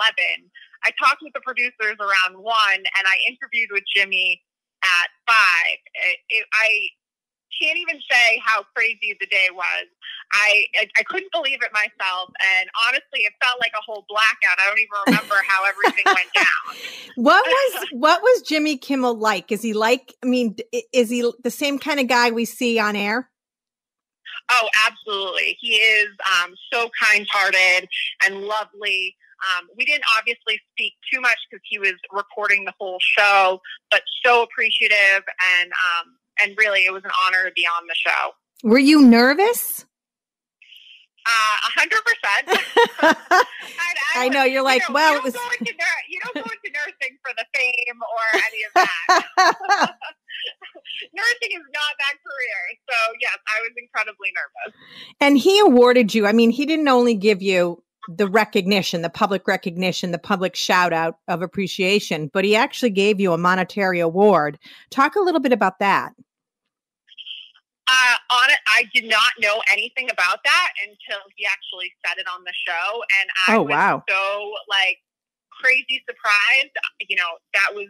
I 0.85 0.91
talked 0.99 1.21
with 1.21 1.33
the 1.33 1.41
producers 1.41 1.97
around 1.99 2.41
1, 2.41 2.53
and 2.75 3.05
I 3.07 3.15
interviewed 3.27 3.69
with 3.71 3.83
Jimmy 3.95 4.41
at 4.83 5.07
5. 5.27 5.35
It, 5.95 6.17
it, 6.29 6.45
I 6.53 6.87
can't 7.61 7.77
even 7.77 7.99
say 8.09 8.41
how 8.43 8.63
crazy 8.75 9.15
the 9.19 9.27
day 9.27 9.47
was. 9.53 9.87
I, 10.33 10.65
I, 10.75 10.87
I 10.97 11.03
couldn't 11.03 11.31
believe 11.31 11.59
it 11.61 11.71
myself, 11.73 12.31
and 12.57 12.69
honestly, 12.87 13.21
it 13.21 13.33
felt 13.43 13.59
like 13.59 13.71
a 13.77 13.83
whole 13.85 14.05
blackout. 14.09 14.57
I 14.59 14.67
don't 14.67 14.79
even 14.79 15.13
remember 15.13 15.35
how 15.47 15.65
everything 15.69 16.03
went 16.05 16.33
down. 16.33 16.75
What 17.15 17.45
was 17.45 17.87
what 17.91 18.21
was 18.21 18.41
Jimmy 18.41 18.77
Kimmel 18.77 19.15
like? 19.15 19.51
Is 19.51 19.61
he 19.61 19.73
like? 19.73 20.13
I 20.23 20.27
mean, 20.27 20.55
is 20.91 21.09
he 21.09 21.31
the 21.43 21.51
same 21.51 21.77
kind 21.77 21.99
of 21.99 22.07
guy 22.07 22.31
we 22.31 22.45
see 22.45 22.79
on 22.79 22.95
air? 22.95 23.29
Oh, 24.51 24.67
absolutely. 24.85 25.57
He 25.61 25.75
is 25.75 26.09
um, 26.41 26.53
so 26.71 26.89
kind-hearted 27.01 27.87
and 28.25 28.41
lovely. 28.41 29.15
Um, 29.51 29.67
we 29.77 29.85
didn't 29.85 30.05
obviously 30.17 30.59
speak 30.71 30.93
too 31.12 31.19
much 31.21 31.38
because 31.50 31.63
he 31.63 31.79
was 31.79 31.93
recording 32.12 32.65
the 32.65 32.73
whole 32.79 32.97
show, 33.00 33.59
but 33.91 34.01
so 34.25 34.43
appreciative 34.43 35.23
and 35.59 35.71
um, 35.71 36.15
and 36.41 36.55
really, 36.57 36.85
it 36.85 36.93
was 36.93 37.03
an 37.03 37.12
honor 37.25 37.45
to 37.45 37.51
be 37.53 37.65
on 37.79 37.88
the 37.88 37.95
show. 37.95 38.31
Were 38.63 38.79
you 38.79 39.01
nervous? 39.01 39.85
Uh, 41.25 41.29
a 41.29 41.79
hundred 41.79 42.01
percent. 42.03 43.47
I 44.15 44.29
know 44.29 44.43
you're 44.43 44.63
like, 44.63 44.81
you 44.81 44.89
know, 44.89 44.95
well, 44.95 45.13
you 45.13 45.19
it 45.19 45.23
was. 45.23 45.35
Into, 45.59 45.73
you 46.09 46.19
don't 46.23 46.35
go 46.35 46.41
into 46.41 46.73
nursing 46.73 47.17
for 47.23 47.33
the 47.38 47.45
fame 47.53 48.00
or 48.01 48.39
any 48.39 48.63
of 48.65 48.73
that. 48.75 49.95
nursing 51.13 51.51
is 51.51 51.65
not 51.73 51.93
that 52.00 52.15
career. 52.19 52.77
So 52.89 52.95
yes, 53.21 53.38
I 53.47 53.62
was 53.62 53.71
incredibly 53.77 54.33
nervous. 54.35 54.79
And 55.21 55.38
he 55.38 55.59
awarded 55.59 56.13
you. 56.13 56.27
I 56.27 56.33
mean, 56.33 56.50
he 56.50 56.65
didn't 56.65 56.89
only 56.89 57.15
give 57.15 57.41
you 57.41 57.81
the 58.07 58.27
recognition, 58.27 59.01
the 59.01 59.10
public 59.10 59.48
recognition, 59.48 60.12
the 60.12 60.19
public 60.19 60.55
shout 60.55 60.93
out 60.93 61.17
of 61.27 61.41
appreciation, 61.41 62.29
but 62.33 62.43
he 62.43 62.55
actually 62.55 62.89
gave 62.89 63.19
you 63.19 63.33
a 63.33 63.38
monetary 63.38 64.00
award. 64.00 64.60
Talk 64.89 65.15
a 65.15 65.22
little 65.22 65.39
bit 65.39 65.53
about 65.53 65.79
that. 65.79 66.13
Uh, 67.88 68.15
on 68.31 68.50
it, 68.50 68.60
I 68.67 68.86
did 68.93 69.10
not 69.10 69.31
know 69.39 69.62
anything 69.72 70.10
about 70.10 70.39
that 70.43 70.72
until 70.81 71.22
he 71.36 71.45
actually 71.45 71.91
said 72.05 72.17
it 72.17 72.25
on 72.33 72.43
the 72.43 72.53
show, 72.65 73.01
and 73.19 73.29
I 73.48 73.55
oh, 73.57 73.63
was 73.63 73.72
wow. 73.72 74.03
so 74.07 74.51
like 74.69 74.98
crazy 75.51 76.01
surprised. 76.07 76.72
You 77.10 77.17
know, 77.17 77.38
that 77.53 77.75
was 77.75 77.89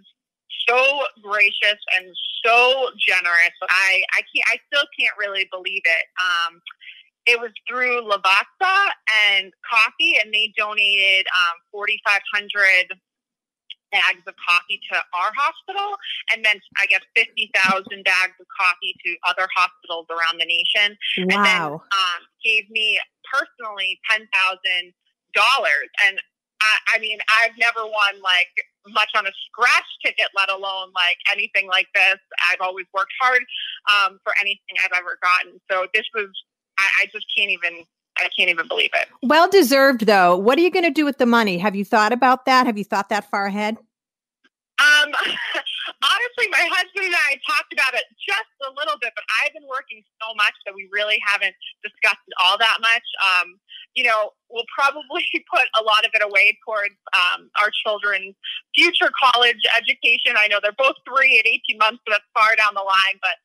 so 0.68 1.04
gracious 1.22 1.78
and 1.96 2.08
so 2.44 2.90
generous. 2.98 3.54
I 3.70 4.02
I 4.14 4.22
can't 4.34 4.48
I 4.48 4.58
still 4.68 4.88
can't 4.98 5.16
really 5.18 5.48
believe 5.52 5.82
it. 5.86 6.06
Um, 6.20 6.62
it 7.26 7.40
was 7.40 7.52
through 7.68 8.04
Lavazza 8.04 8.76
and 9.32 9.54
coffee, 9.64 10.20
and 10.22 10.34
they 10.34 10.54
donated 10.58 11.26
um, 11.32 11.56
4,500 11.72 13.00
bags 13.94 14.26
of 14.26 14.34
coffee 14.42 14.82
to 14.92 14.98
our 15.14 15.32
hospital, 15.38 15.96
and 16.34 16.44
then 16.44 16.58
I 16.76 16.90
guess 16.90 17.06
50,000 17.16 17.54
bags 18.04 18.36
of 18.42 18.48
coffee 18.50 18.98
to 19.06 19.16
other 19.30 19.48
hospitals 19.56 20.10
around 20.10 20.42
the 20.42 20.50
nation. 20.50 20.98
Wow. 21.30 21.38
And 21.38 21.46
then 21.46 21.64
um, 21.72 22.22
gave 22.44 22.66
me 22.74 23.00
personally 23.30 24.02
$10,000. 24.12 24.28
And 26.04 26.20
I, 26.60 26.96
I 26.96 27.00
mean, 27.00 27.20
I've 27.30 27.56
never 27.58 27.86
won 27.86 28.20
like 28.22 28.52
much 28.90 29.10
on 29.16 29.26
a 29.26 29.34
scratch 29.48 29.88
ticket, 30.04 30.28
let 30.36 30.50
alone 30.50 30.92
like 30.96 31.18
anything 31.32 31.68
like 31.68 31.88
this. 31.96 32.20
I've 32.50 32.62
always 32.62 32.86
worked 32.94 33.14
hard 33.22 33.44
um, 33.88 34.20
for 34.24 34.34
anything 34.40 34.76
I've 34.84 34.96
ever 34.98 35.18
gotten. 35.22 35.62
So 35.70 35.88
this 35.94 36.06
was 36.14 36.28
I, 36.78 37.04
I 37.04 37.06
just 37.12 37.26
can't 37.36 37.52
even 37.52 37.86
I 38.18 38.30
can't 38.38 38.50
even 38.50 38.68
believe 38.68 38.92
it. 38.94 39.08
Well 39.22 39.50
deserved, 39.50 40.06
though. 40.06 40.38
What 40.38 40.58
are 40.58 40.62
you 40.62 40.70
going 40.70 40.86
to 40.86 40.92
do 40.92 41.06
with 41.06 41.18
the 41.18 41.26
money? 41.26 41.58
Have 41.58 41.76
you 41.76 41.84
thought 41.84 42.14
about 42.14 42.46
that? 42.46 42.68
Have 42.68 42.78
you 42.78 42.84
thought 42.84 43.10
that 43.10 43.30
far 43.30 43.48
ahead? 43.48 43.78
Um, 44.78 45.10
honestly, 46.04 46.48
my 46.50 46.66
husband 46.70 47.06
and 47.10 47.16
I 47.16 47.38
talked 47.46 47.74
about 47.74 47.94
it 47.94 48.06
just 48.18 48.54
a 48.66 48.72
little 48.74 48.98
bit, 49.02 49.14
but 49.16 49.26
I've 49.42 49.54
been 49.54 49.68
working 49.70 50.02
so 50.22 50.34
much 50.36 50.54
that 50.66 50.74
we 50.76 50.90
really 50.92 51.18
haven't 51.26 51.56
discussed 51.82 52.22
it 52.28 52.36
all 52.42 52.58
that 52.58 52.78
much. 52.82 53.06
Um, 53.22 53.58
you 53.94 54.04
know, 54.04 54.34
we'll 54.50 54.68
probably 54.74 55.26
put 55.54 55.66
a 55.80 55.84
lot 55.84 56.06
of 56.06 56.12
it 56.14 56.22
away 56.22 56.58
towards 56.66 56.98
um, 57.14 57.50
our 57.62 57.70
children's 57.70 58.36
future 58.76 59.10
college 59.14 59.62
education. 59.78 60.38
I 60.38 60.48
know 60.50 60.58
they're 60.62 60.78
both 60.78 60.98
three 61.06 61.38
at 61.40 61.46
18 61.46 61.78
months, 61.78 62.02
so 62.06 62.14
that's 62.14 62.30
far 62.34 62.58
down 62.58 62.74
the 62.74 62.86
line, 62.86 63.18
but 63.22 63.38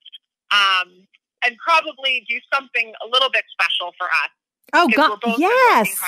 um, 0.53 1.09
and 1.45 1.57
probably 1.59 2.25
do 2.29 2.39
something 2.53 2.93
a 3.05 3.09
little 3.09 3.31
bit 3.31 3.45
special 3.53 3.93
for 3.99 4.07
us. 4.07 4.31
Oh 4.73 4.89
God, 4.95 5.19
yes. 5.39 5.99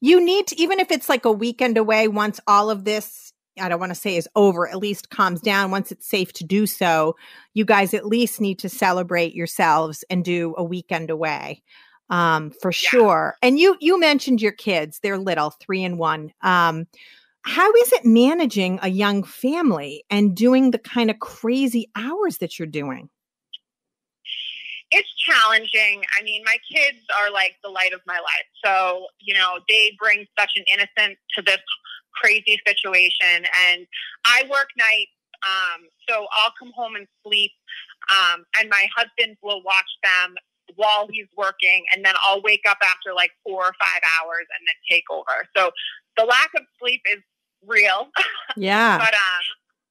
You 0.00 0.24
need 0.24 0.46
to, 0.48 0.60
even 0.60 0.80
if 0.80 0.90
it's 0.90 1.08
like 1.08 1.24
a 1.24 1.32
weekend 1.32 1.76
away. 1.76 2.08
Once 2.08 2.40
all 2.46 2.70
of 2.70 2.84
this, 2.84 3.32
I 3.60 3.68
don't 3.68 3.80
want 3.80 3.90
to 3.90 4.00
say 4.00 4.16
is 4.16 4.28
over, 4.34 4.68
at 4.68 4.78
least 4.78 5.10
calms 5.10 5.40
down. 5.40 5.70
Once 5.70 5.92
it's 5.92 6.08
safe 6.08 6.32
to 6.34 6.44
do 6.44 6.66
so, 6.66 7.16
you 7.54 7.64
guys 7.64 7.92
at 7.92 8.06
least 8.06 8.40
need 8.40 8.58
to 8.60 8.68
celebrate 8.68 9.34
yourselves 9.34 10.04
and 10.08 10.24
do 10.24 10.54
a 10.56 10.64
weekend 10.64 11.10
away, 11.10 11.62
um, 12.08 12.50
for 12.62 12.70
yeah. 12.70 12.88
sure. 12.88 13.36
And 13.42 13.58
you 13.58 13.76
you 13.80 14.00
mentioned 14.00 14.40
your 14.40 14.52
kids; 14.52 15.00
they're 15.02 15.18
little, 15.18 15.50
three 15.50 15.84
and 15.84 15.98
one. 15.98 16.32
Um, 16.40 16.86
how 17.42 17.72
is 17.72 17.92
it 17.92 18.04
managing 18.04 18.78
a 18.82 18.88
young 18.88 19.22
family 19.22 20.04
and 20.10 20.36
doing 20.36 20.70
the 20.70 20.78
kind 20.78 21.10
of 21.10 21.18
crazy 21.18 21.90
hours 21.94 22.38
that 22.38 22.58
you're 22.58 22.66
doing? 22.66 23.10
It's 24.90 25.12
challenging. 25.16 26.02
I 26.18 26.22
mean, 26.22 26.42
my 26.44 26.56
kids 26.70 26.98
are 27.20 27.30
like 27.30 27.56
the 27.62 27.70
light 27.70 27.92
of 27.92 28.00
my 28.06 28.18
life. 28.18 28.48
So, 28.64 29.06
you 29.20 29.34
know, 29.34 29.58
they 29.68 29.92
bring 29.98 30.26
such 30.38 30.52
an 30.56 30.64
innocence 30.72 31.18
to 31.36 31.42
this 31.42 31.60
crazy 32.14 32.60
situation. 32.66 33.44
And 33.70 33.86
I 34.24 34.42
work 34.50 34.68
nights. 34.76 35.12
Um, 35.46 35.86
so 36.08 36.26
I'll 36.32 36.52
come 36.58 36.72
home 36.74 36.96
and 36.96 37.06
sleep. 37.24 37.52
Um, 38.10 38.44
and 38.58 38.68
my 38.70 38.88
husband 38.96 39.36
will 39.42 39.62
watch 39.62 39.90
them 40.02 40.34
while 40.76 41.08
he's 41.10 41.28
working. 41.36 41.84
And 41.94 42.04
then 42.04 42.14
I'll 42.26 42.42
wake 42.42 42.64
up 42.68 42.78
after 42.82 43.14
like 43.14 43.30
four 43.44 43.64
or 43.64 43.74
five 43.78 44.02
hours 44.20 44.46
and 44.58 44.66
then 44.66 44.74
take 44.90 45.04
over. 45.10 45.46
So 45.56 45.70
the 46.16 46.24
lack 46.24 46.50
of 46.56 46.62
sleep 46.80 47.02
is 47.12 47.22
real. 47.66 48.08
Yeah. 48.56 48.98
but, 48.98 49.14
um, 49.14 49.44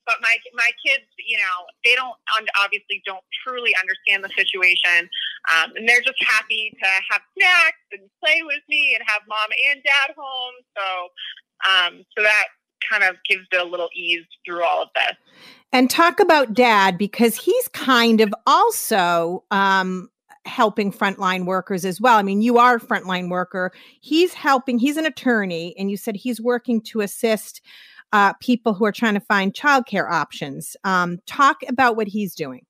but 0.08 0.16
my 0.24 0.36
my 0.56 0.72
kids, 0.84 1.06
you 1.20 1.38
know, 1.38 1.68
they 1.84 1.94
don't 1.94 2.16
obviously 2.58 3.04
don't 3.06 3.24
truly 3.44 3.76
understand 3.76 4.24
the 4.24 4.32
situation, 4.34 5.12
um, 5.54 5.76
and 5.76 5.88
they're 5.88 6.02
just 6.02 6.18
happy 6.24 6.72
to 6.82 6.90
have 7.12 7.22
snacks 7.38 7.86
and 7.92 8.10
play 8.24 8.42
with 8.42 8.64
me 8.70 8.96
and 8.96 9.04
have 9.06 9.22
mom 9.28 9.52
and 9.70 9.84
dad 9.84 10.16
home. 10.18 10.56
So, 10.74 10.88
um, 11.68 12.06
so 12.18 12.24
that 12.24 12.48
kind 12.90 13.04
of 13.04 13.18
gives 13.30 13.46
it 13.52 13.60
a 13.60 13.64
little 13.64 13.90
ease 13.94 14.26
through 14.46 14.64
all 14.64 14.82
of 14.82 14.90
this. 14.96 15.18
And 15.74 15.90
talk 15.90 16.20
about 16.20 16.54
dad 16.54 16.98
because 16.98 17.36
he's 17.36 17.68
kind 17.70 18.22
of 18.22 18.34
also 18.46 19.44
um, 19.52 20.10
helping 20.46 20.92
frontline 20.92 21.46
workers 21.46 21.84
as 21.84 22.00
well. 22.00 22.18
I 22.18 22.24
mean, 22.24 22.42
you 22.42 22.58
are 22.58 22.76
a 22.76 22.80
frontline 22.80 23.30
worker. 23.30 23.74
He's 24.00 24.34
helping, 24.34 24.80
he's 24.80 24.98
an 24.98 25.06
attorney, 25.06 25.76
and 25.78 25.92
you 25.92 25.98
said 25.98 26.16
he's 26.16 26.40
working 26.40 26.82
to 26.84 27.02
assist 27.02 27.62
uh, 28.14 28.34
people 28.40 28.74
who 28.74 28.86
are 28.86 28.92
trying 28.92 29.14
to 29.14 29.20
find 29.20 29.54
childcare 29.54 30.10
options. 30.10 30.76
Um, 30.84 31.20
talk 31.26 31.58
about 31.68 31.96
what 31.96 32.08
he's 32.08 32.34
doing. 32.36 32.66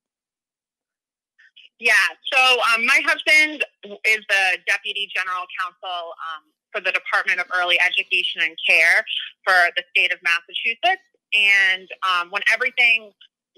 Yeah, 1.79 1.93
so 2.33 2.39
um, 2.73 2.85
my 2.85 2.99
husband 3.05 3.63
is 3.83 4.19
the 4.29 4.57
deputy 4.65 5.09
general 5.15 5.45
counsel 5.61 6.13
um, 6.17 6.43
for 6.71 6.81
the 6.81 6.91
Department 6.91 7.39
of 7.39 7.45
Early 7.55 7.79
Education 7.79 8.41
and 8.41 8.57
Care 8.67 9.05
for 9.45 9.69
the 9.75 9.83
state 9.95 10.11
of 10.11 10.17
Massachusetts. 10.23 11.05
And 11.37 11.87
um, 12.01 12.31
when 12.31 12.41
everything 12.51 13.11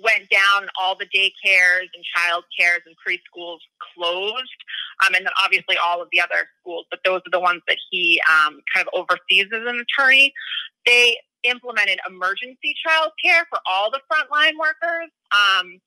went 0.03 0.29
down, 0.29 0.67
all 0.79 0.97
the 0.97 1.05
daycares 1.05 1.87
and 1.95 2.03
child 2.15 2.43
cares 2.57 2.81
and 2.85 2.95
preschools 2.99 3.59
closed, 3.95 4.59
um, 5.05 5.13
and 5.13 5.25
then 5.25 5.33
obviously 5.43 5.77
all 5.83 6.01
of 6.01 6.09
the 6.11 6.19
other 6.19 6.47
schools, 6.59 6.85
but 6.89 6.99
those 7.05 7.21
are 7.25 7.31
the 7.31 7.39
ones 7.39 7.61
that 7.67 7.77
he 7.89 8.21
um, 8.29 8.59
kind 8.73 8.85
of 8.85 8.93
oversees 8.93 9.47
as 9.53 9.61
an 9.65 9.79
attorney. 9.79 10.33
They 10.85 11.17
implemented 11.43 11.99
emergency 12.07 12.75
child 12.85 13.11
care 13.23 13.45
for 13.49 13.59
all 13.69 13.91
the 13.91 14.01
frontline 14.11 14.57
workers 14.59 15.09
um, 15.31 15.79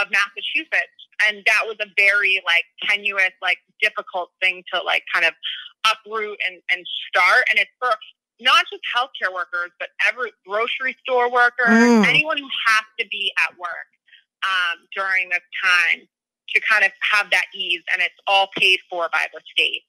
of 0.00 0.08
Massachusetts. 0.10 0.98
And 1.28 1.42
that 1.46 1.62
was 1.66 1.76
a 1.80 1.86
very 1.96 2.40
like 2.46 2.64
tenuous, 2.88 3.32
like 3.42 3.58
difficult 3.80 4.30
thing 4.40 4.62
to 4.72 4.82
like 4.82 5.02
kind 5.12 5.26
of 5.26 5.34
uproot 5.86 6.38
and, 6.46 6.60
and 6.72 6.84
start. 7.08 7.44
And 7.50 7.58
it's 7.58 7.70
for 7.78 7.90
not 8.40 8.64
just 8.70 8.82
healthcare 8.94 9.34
workers, 9.34 9.70
but 9.78 9.88
every 10.08 10.32
grocery 10.46 10.96
store 11.02 11.30
worker, 11.30 11.66
mm. 11.66 12.06
anyone 12.06 12.38
who 12.38 12.48
has 12.66 12.84
to 13.00 13.06
be 13.10 13.32
at 13.42 13.58
work 13.58 13.90
um, 14.44 14.86
during 14.94 15.28
this 15.28 15.42
time 15.62 16.06
to 16.54 16.60
kind 16.60 16.84
of 16.84 16.92
have 17.12 17.30
that 17.30 17.46
ease. 17.54 17.82
And 17.92 18.00
it's 18.00 18.14
all 18.26 18.48
paid 18.56 18.78
for 18.88 19.08
by 19.12 19.26
the 19.32 19.40
state. 19.52 19.82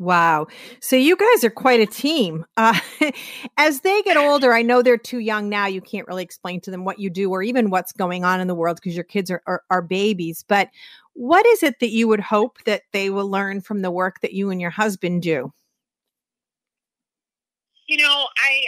Wow. 0.00 0.46
So 0.80 0.96
you 0.96 1.14
guys 1.14 1.44
are 1.44 1.50
quite 1.50 1.80
a 1.80 1.86
team. 1.86 2.46
Uh, 2.56 2.80
as 3.58 3.82
they 3.82 4.00
get 4.00 4.16
older, 4.16 4.54
I 4.54 4.62
know 4.62 4.80
they're 4.80 4.96
too 4.96 5.18
young 5.18 5.50
now. 5.50 5.66
You 5.66 5.82
can't 5.82 6.08
really 6.08 6.22
explain 6.22 6.62
to 6.62 6.70
them 6.70 6.86
what 6.86 6.98
you 6.98 7.10
do 7.10 7.30
or 7.30 7.42
even 7.42 7.68
what's 7.68 7.92
going 7.92 8.24
on 8.24 8.40
in 8.40 8.48
the 8.48 8.54
world 8.54 8.76
because 8.76 8.94
your 8.94 9.04
kids 9.04 9.30
are, 9.30 9.42
are, 9.46 9.62
are 9.68 9.82
babies. 9.82 10.42
But 10.48 10.70
what 11.12 11.44
is 11.44 11.62
it 11.62 11.80
that 11.80 11.90
you 11.90 12.08
would 12.08 12.20
hope 12.20 12.56
that 12.64 12.84
they 12.94 13.10
will 13.10 13.28
learn 13.28 13.60
from 13.60 13.82
the 13.82 13.90
work 13.90 14.22
that 14.22 14.32
you 14.32 14.48
and 14.48 14.58
your 14.58 14.70
husband 14.70 15.20
do? 15.20 15.52
You 17.86 17.98
know, 17.98 18.26
I 18.38 18.62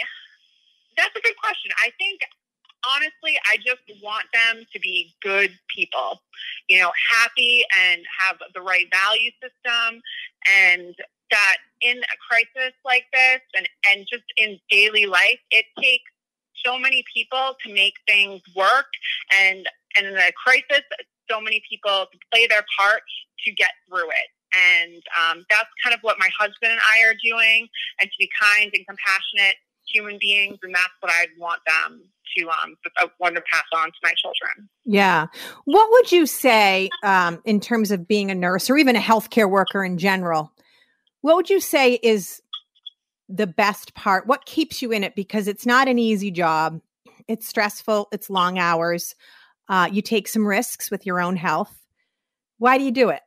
that's 0.95 1.15
a 1.15 1.21
good 1.21 1.35
question. 1.41 1.71
I 1.83 1.89
think 1.97 2.21
honestly, 2.87 3.39
I 3.45 3.57
just 3.57 3.81
want 4.03 4.25
them 4.33 4.65
to 4.71 4.79
be 4.79 5.15
good 5.21 5.57
people, 5.75 6.21
you 6.67 6.79
know, 6.79 6.91
happy 7.09 7.63
and 7.89 8.01
have 8.19 8.37
the 8.53 8.61
right 8.61 8.85
value 8.91 9.31
system 9.41 10.01
and 10.47 10.95
that 11.31 11.57
in 11.81 11.97
a 11.97 12.17
crisis 12.29 12.73
like 12.85 13.05
this 13.13 13.41
and, 13.57 13.67
and 13.91 14.07
just 14.11 14.23
in 14.37 14.59
daily 14.69 15.05
life, 15.05 15.39
it 15.51 15.65
takes 15.79 16.09
so 16.65 16.77
many 16.77 17.03
people 17.13 17.55
to 17.65 17.73
make 17.73 17.93
things 18.07 18.41
work 18.55 18.87
and 19.41 19.67
and 19.95 20.07
in 20.07 20.17
a 20.17 20.31
crisis, 20.43 20.81
so 21.29 21.39
many 21.39 21.61
people 21.69 22.05
to 22.11 22.17
play 22.31 22.47
their 22.47 22.65
part 22.79 23.01
to 23.45 23.51
get 23.51 23.69
through 23.87 24.09
it. 24.09 24.29
And 24.55 25.03
um, 25.19 25.45
that's 25.49 25.69
kind 25.83 25.93
of 25.93 25.99
what 26.01 26.17
my 26.19 26.29
husband 26.37 26.71
and 26.71 26.79
I 26.79 27.07
are 27.07 27.15
doing, 27.23 27.67
and 27.99 28.09
to 28.09 28.15
be 28.19 28.29
kind 28.39 28.71
and 28.73 28.85
compassionate 28.87 29.55
human 29.87 30.17
beings, 30.19 30.57
and 30.63 30.73
that's 30.73 30.93
what 30.99 31.11
I'd 31.11 31.29
want 31.37 31.61
them 31.65 32.01
to 32.37 32.49
um 32.49 32.75
want 33.19 33.35
to 33.35 33.43
pass 33.51 33.65
on 33.75 33.87
to 33.87 33.97
my 34.03 34.13
children. 34.15 34.69
Yeah. 34.85 35.27
What 35.65 35.89
would 35.91 36.11
you 36.11 36.25
say 36.25 36.89
um, 37.03 37.41
in 37.45 37.59
terms 37.59 37.91
of 37.91 38.07
being 38.07 38.31
a 38.31 38.35
nurse 38.35 38.69
or 38.69 38.77
even 38.77 38.95
a 38.95 38.99
healthcare 38.99 39.49
worker 39.49 39.83
in 39.83 39.97
general? 39.97 40.51
What 41.23 41.37
would 41.37 41.49
you 41.49 41.61
say 41.61 41.93
is 42.03 42.41
the 43.29 43.47
best 43.47 43.95
part? 43.95 44.27
What 44.27 44.45
keeps 44.45 44.81
you 44.81 44.91
in 44.91 45.05
it? 45.05 45.15
Because 45.15 45.47
it's 45.47 45.65
not 45.65 45.87
an 45.87 45.97
easy 45.97 46.31
job. 46.31 46.81
It's 47.29 47.47
stressful. 47.47 48.09
It's 48.11 48.29
long 48.29 48.59
hours. 48.59 49.15
Uh, 49.69 49.87
you 49.89 50.01
take 50.01 50.27
some 50.27 50.45
risks 50.45 50.91
with 50.91 51.05
your 51.05 51.21
own 51.21 51.37
health. 51.37 51.73
Why 52.57 52.77
do 52.77 52.83
you 52.83 52.91
do 52.91 53.07
it? 53.07 53.21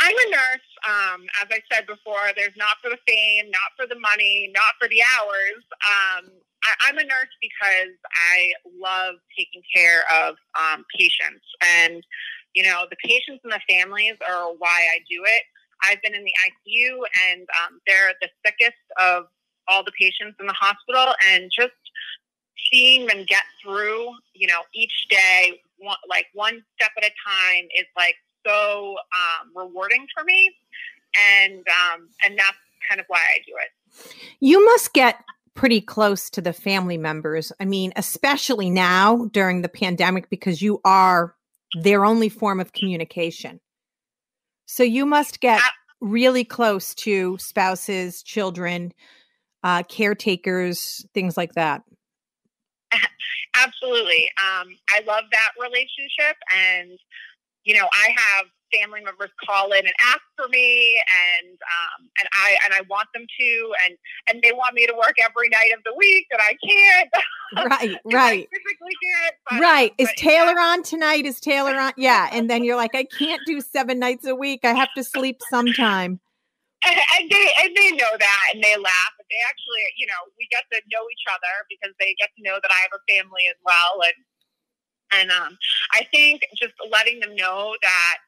I'm 0.00 0.16
a 0.16 0.30
nurse. 0.30 0.70
Um, 0.88 1.26
as 1.42 1.48
I 1.50 1.60
said 1.70 1.86
before, 1.86 2.32
there's 2.36 2.56
not 2.56 2.78
for 2.82 2.88
the 2.88 2.98
fame, 3.06 3.50
not 3.50 3.76
for 3.76 3.86
the 3.86 4.00
money, 4.00 4.50
not 4.54 4.72
for 4.80 4.88
the 4.88 5.02
hours. 5.02 5.62
Um, 5.84 6.30
I, 6.64 6.88
am 6.88 6.96
a 6.96 7.04
nurse 7.04 7.36
because 7.38 7.92
I 8.32 8.52
love 8.80 9.16
taking 9.36 9.60
care 9.76 10.04
of 10.10 10.36
um, 10.58 10.86
patients. 10.98 11.44
And, 11.60 12.02
you 12.54 12.62
know, 12.62 12.86
the 12.90 12.96
patients 13.02 13.40
and 13.44 13.52
the 13.52 13.60
families 13.68 14.14
are 14.28 14.52
why 14.58 14.88
I 14.92 14.98
do 15.08 15.22
it. 15.24 15.42
I've 15.82 16.02
been 16.02 16.14
in 16.14 16.24
the 16.24 16.32
ICU 16.46 16.98
and 17.30 17.42
um, 17.42 17.80
they're 17.86 18.12
the 18.20 18.28
sickest 18.44 18.76
of 19.00 19.24
all 19.68 19.84
the 19.84 19.92
patients 19.98 20.36
in 20.40 20.46
the 20.46 20.52
hospital. 20.52 21.14
And 21.30 21.50
just 21.56 21.72
seeing 22.70 23.06
them 23.06 23.24
get 23.26 23.42
through, 23.62 24.10
you 24.34 24.46
know, 24.46 24.60
each 24.74 25.06
day, 25.08 25.60
one, 25.78 25.96
like 26.08 26.26
one 26.34 26.62
step 26.74 26.90
at 26.98 27.04
a 27.04 27.12
time 27.26 27.64
is 27.78 27.86
like 27.96 28.16
so 28.46 28.96
um, 29.16 29.50
rewarding 29.54 30.06
for 30.16 30.24
me. 30.24 30.54
And, 31.34 31.64
um, 31.68 32.08
and 32.24 32.38
that's 32.38 32.56
kind 32.88 33.00
of 33.00 33.06
why 33.08 33.18
I 33.18 33.38
do 33.46 33.54
it. 33.60 34.14
You 34.40 34.64
must 34.64 34.92
get 34.92 35.16
pretty 35.54 35.80
close 35.80 36.30
to 36.30 36.40
the 36.40 36.52
family 36.52 36.96
members. 36.96 37.52
I 37.60 37.64
mean, 37.64 37.92
especially 37.96 38.70
now 38.70 39.28
during 39.32 39.62
the 39.62 39.68
pandemic, 39.68 40.30
because 40.30 40.62
you 40.62 40.80
are 40.84 41.34
their 41.74 42.04
only 42.04 42.28
form 42.28 42.60
of 42.60 42.72
communication. 42.72 43.60
So 44.66 44.82
you 44.82 45.06
must 45.06 45.40
get 45.40 45.60
really 46.00 46.44
close 46.44 46.94
to 46.94 47.36
spouses, 47.38 48.22
children, 48.22 48.92
uh, 49.62 49.82
caretakers, 49.84 51.04
things 51.12 51.36
like 51.36 51.52
that. 51.54 51.82
Absolutely. 53.54 54.30
Um, 54.40 54.68
I 54.88 55.00
love 55.06 55.24
that 55.32 55.50
relationship. 55.60 56.36
And, 56.56 56.98
you 57.64 57.74
know, 57.74 57.88
I 57.92 58.08
have 58.16 58.46
family 58.72 59.00
members 59.02 59.30
call 59.44 59.72
in 59.72 59.80
and 59.80 59.94
ask 60.00 60.22
for 60.36 60.48
me 60.48 61.00
and 61.40 61.52
um, 61.52 62.08
and 62.18 62.28
I 62.32 62.56
and 62.64 62.74
I 62.74 62.82
want 62.88 63.08
them 63.14 63.24
to 63.26 63.72
and 63.86 63.96
and 64.28 64.42
they 64.42 64.52
want 64.52 64.74
me 64.74 64.86
to 64.86 64.94
work 64.94 65.14
every 65.20 65.48
night 65.48 65.70
of 65.76 65.82
the 65.84 65.94
week 65.96 66.26
and 66.30 66.40
I 66.40 66.56
can't. 66.66 67.10
Right, 67.52 67.98
right. 68.04 68.46
physically 68.48 68.94
can't. 69.02 69.34
But, 69.50 69.60
right. 69.60 69.92
Is 69.98 70.08
Taylor 70.16 70.54
yeah. 70.54 70.70
on 70.70 70.84
tonight? 70.84 71.26
Is 71.26 71.40
Taylor 71.40 71.74
on? 71.74 71.90
Yeah. 71.96 72.30
And 72.30 72.48
then 72.48 72.62
you're 72.62 72.76
like, 72.76 72.94
I 72.94 73.02
can't 73.02 73.42
do 73.44 73.60
seven 73.60 73.98
nights 73.98 74.24
a 74.24 74.36
week. 74.36 74.60
I 74.62 74.72
have 74.72 74.94
to 74.96 75.02
sleep 75.02 75.40
sometime. 75.50 76.20
And, 76.80 76.96
and 76.96 77.28
they 77.28 77.46
and 77.60 77.76
they 77.76 77.92
know 77.92 78.08
that 78.16 78.46
and 78.54 78.64
they 78.64 78.72
laugh. 78.72 79.12
And 79.20 79.28
they 79.28 79.42
actually, 79.52 79.84
you 80.00 80.08
know, 80.08 80.16
we 80.40 80.48
get 80.48 80.64
to 80.72 80.80
know 80.88 81.04
each 81.12 81.28
other 81.28 81.52
because 81.68 81.92
they 82.00 82.16
get 82.16 82.32
to 82.38 82.40
know 82.40 82.56
that 82.56 82.72
I 82.72 82.80
have 82.80 82.96
a 82.96 83.04
family 83.04 83.52
as 83.52 83.60
well 83.60 84.00
and 84.00 84.16
and 85.12 85.30
um, 85.30 85.58
I 85.92 86.06
think 86.12 86.42
just 86.56 86.74
letting 86.90 87.20
them 87.20 87.34
know 87.34 87.74
that 87.82 88.18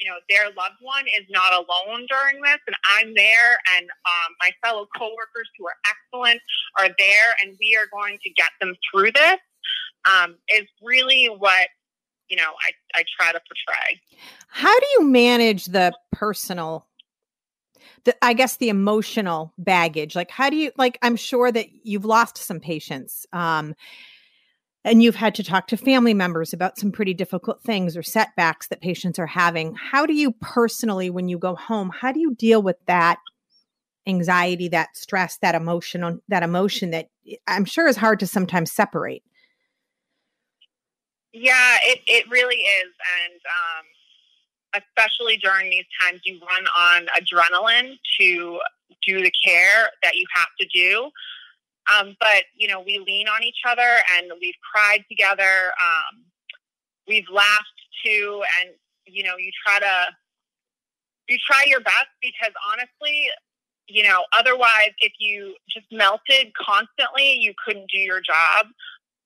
you 0.00 0.08
know 0.08 0.16
their 0.28 0.46
loved 0.56 0.80
one 0.80 1.04
is 1.18 1.26
not 1.30 1.52
alone 1.52 2.06
during 2.08 2.42
this 2.42 2.58
and 2.66 2.76
i'm 2.98 3.14
there 3.14 3.58
and 3.76 3.84
um, 3.84 4.34
my 4.40 4.50
fellow 4.62 4.86
coworkers 4.96 5.48
who 5.58 5.66
are 5.66 5.76
excellent 5.86 6.40
are 6.78 6.88
there 6.98 7.36
and 7.42 7.56
we 7.60 7.76
are 7.76 7.86
going 7.92 8.18
to 8.22 8.30
get 8.30 8.50
them 8.60 8.74
through 8.90 9.12
this 9.12 9.38
um, 10.10 10.36
is 10.56 10.66
really 10.82 11.26
what 11.26 11.68
you 12.28 12.36
know 12.36 12.50
I, 12.66 13.00
I 13.00 13.04
try 13.18 13.32
to 13.32 13.40
portray 13.40 14.00
how 14.48 14.78
do 14.78 14.86
you 14.98 15.06
manage 15.06 15.66
the 15.66 15.92
personal 16.12 16.86
the, 18.04 18.24
I 18.24 18.32
guess 18.32 18.56
the 18.56 18.68
emotional 18.68 19.52
baggage. 19.58 20.16
Like, 20.16 20.30
how 20.30 20.48
do 20.50 20.56
you 20.56 20.72
like? 20.76 20.98
I'm 21.02 21.16
sure 21.16 21.52
that 21.52 21.66
you've 21.82 22.04
lost 22.04 22.38
some 22.38 22.60
patients. 22.60 23.26
Um, 23.32 23.74
and 24.84 25.02
you've 25.02 25.16
had 25.16 25.34
to 25.34 25.44
talk 25.44 25.66
to 25.68 25.76
family 25.76 26.14
members 26.14 26.52
about 26.52 26.78
some 26.78 26.90
pretty 26.90 27.12
difficult 27.12 27.62
things 27.62 27.96
or 27.96 28.02
setbacks 28.02 28.68
that 28.68 28.80
patients 28.80 29.18
are 29.18 29.26
having. 29.26 29.74
How 29.74 30.06
do 30.06 30.14
you 30.14 30.32
personally 30.40 31.10
when 31.10 31.28
you 31.28 31.38
go 31.38 31.54
home 31.54 31.90
how 31.90 32.12
do 32.12 32.20
you 32.20 32.34
deal 32.34 32.62
with 32.62 32.76
that 32.86 33.18
anxiety 34.06 34.68
that 34.68 34.96
stress 34.96 35.36
that 35.42 35.54
emotion 35.54 36.22
that 36.28 36.42
emotion 36.42 36.90
that 36.90 37.08
i'm 37.46 37.66
sure 37.66 37.86
is 37.86 37.96
hard 37.96 38.18
to 38.20 38.26
sometimes 38.26 38.72
separate? 38.72 39.22
Yeah 41.32 41.76
it, 41.82 42.00
it 42.06 42.30
really 42.30 42.56
is. 42.56 42.92
And 43.22 43.40
um, 43.60 44.82
especially 44.96 45.36
during 45.36 45.70
these 45.70 45.84
times 46.00 46.20
you 46.24 46.40
run 46.40 46.64
on 46.78 47.06
adrenaline 47.20 47.98
to 48.18 48.58
do 49.06 49.22
the 49.22 49.32
care 49.44 49.90
that 50.02 50.16
you 50.16 50.24
have 50.34 50.48
to 50.58 50.66
do 50.72 51.10
um, 51.88 52.16
but 52.20 52.44
you 52.56 52.68
know, 52.68 52.80
we 52.80 52.98
lean 52.98 53.28
on 53.28 53.42
each 53.42 53.62
other 53.66 53.98
and 54.16 54.32
we've 54.40 54.54
cried 54.72 55.04
together. 55.08 55.72
Um, 55.82 56.24
we've 57.08 57.28
laughed 57.32 57.66
too, 58.04 58.42
and 58.60 58.70
you 59.06 59.22
know, 59.22 59.36
you 59.38 59.50
try 59.66 59.78
to 59.78 60.06
you 61.28 61.38
try 61.46 61.64
your 61.66 61.80
best 61.80 62.10
because 62.20 62.52
honestly, 62.72 63.28
you 63.88 64.02
know, 64.02 64.24
otherwise, 64.36 64.92
if 65.00 65.12
you 65.18 65.54
just 65.68 65.86
melted 65.90 66.52
constantly, 66.60 67.34
you 67.34 67.54
couldn't 67.64 67.90
do 67.90 67.98
your 67.98 68.20
job. 68.20 68.66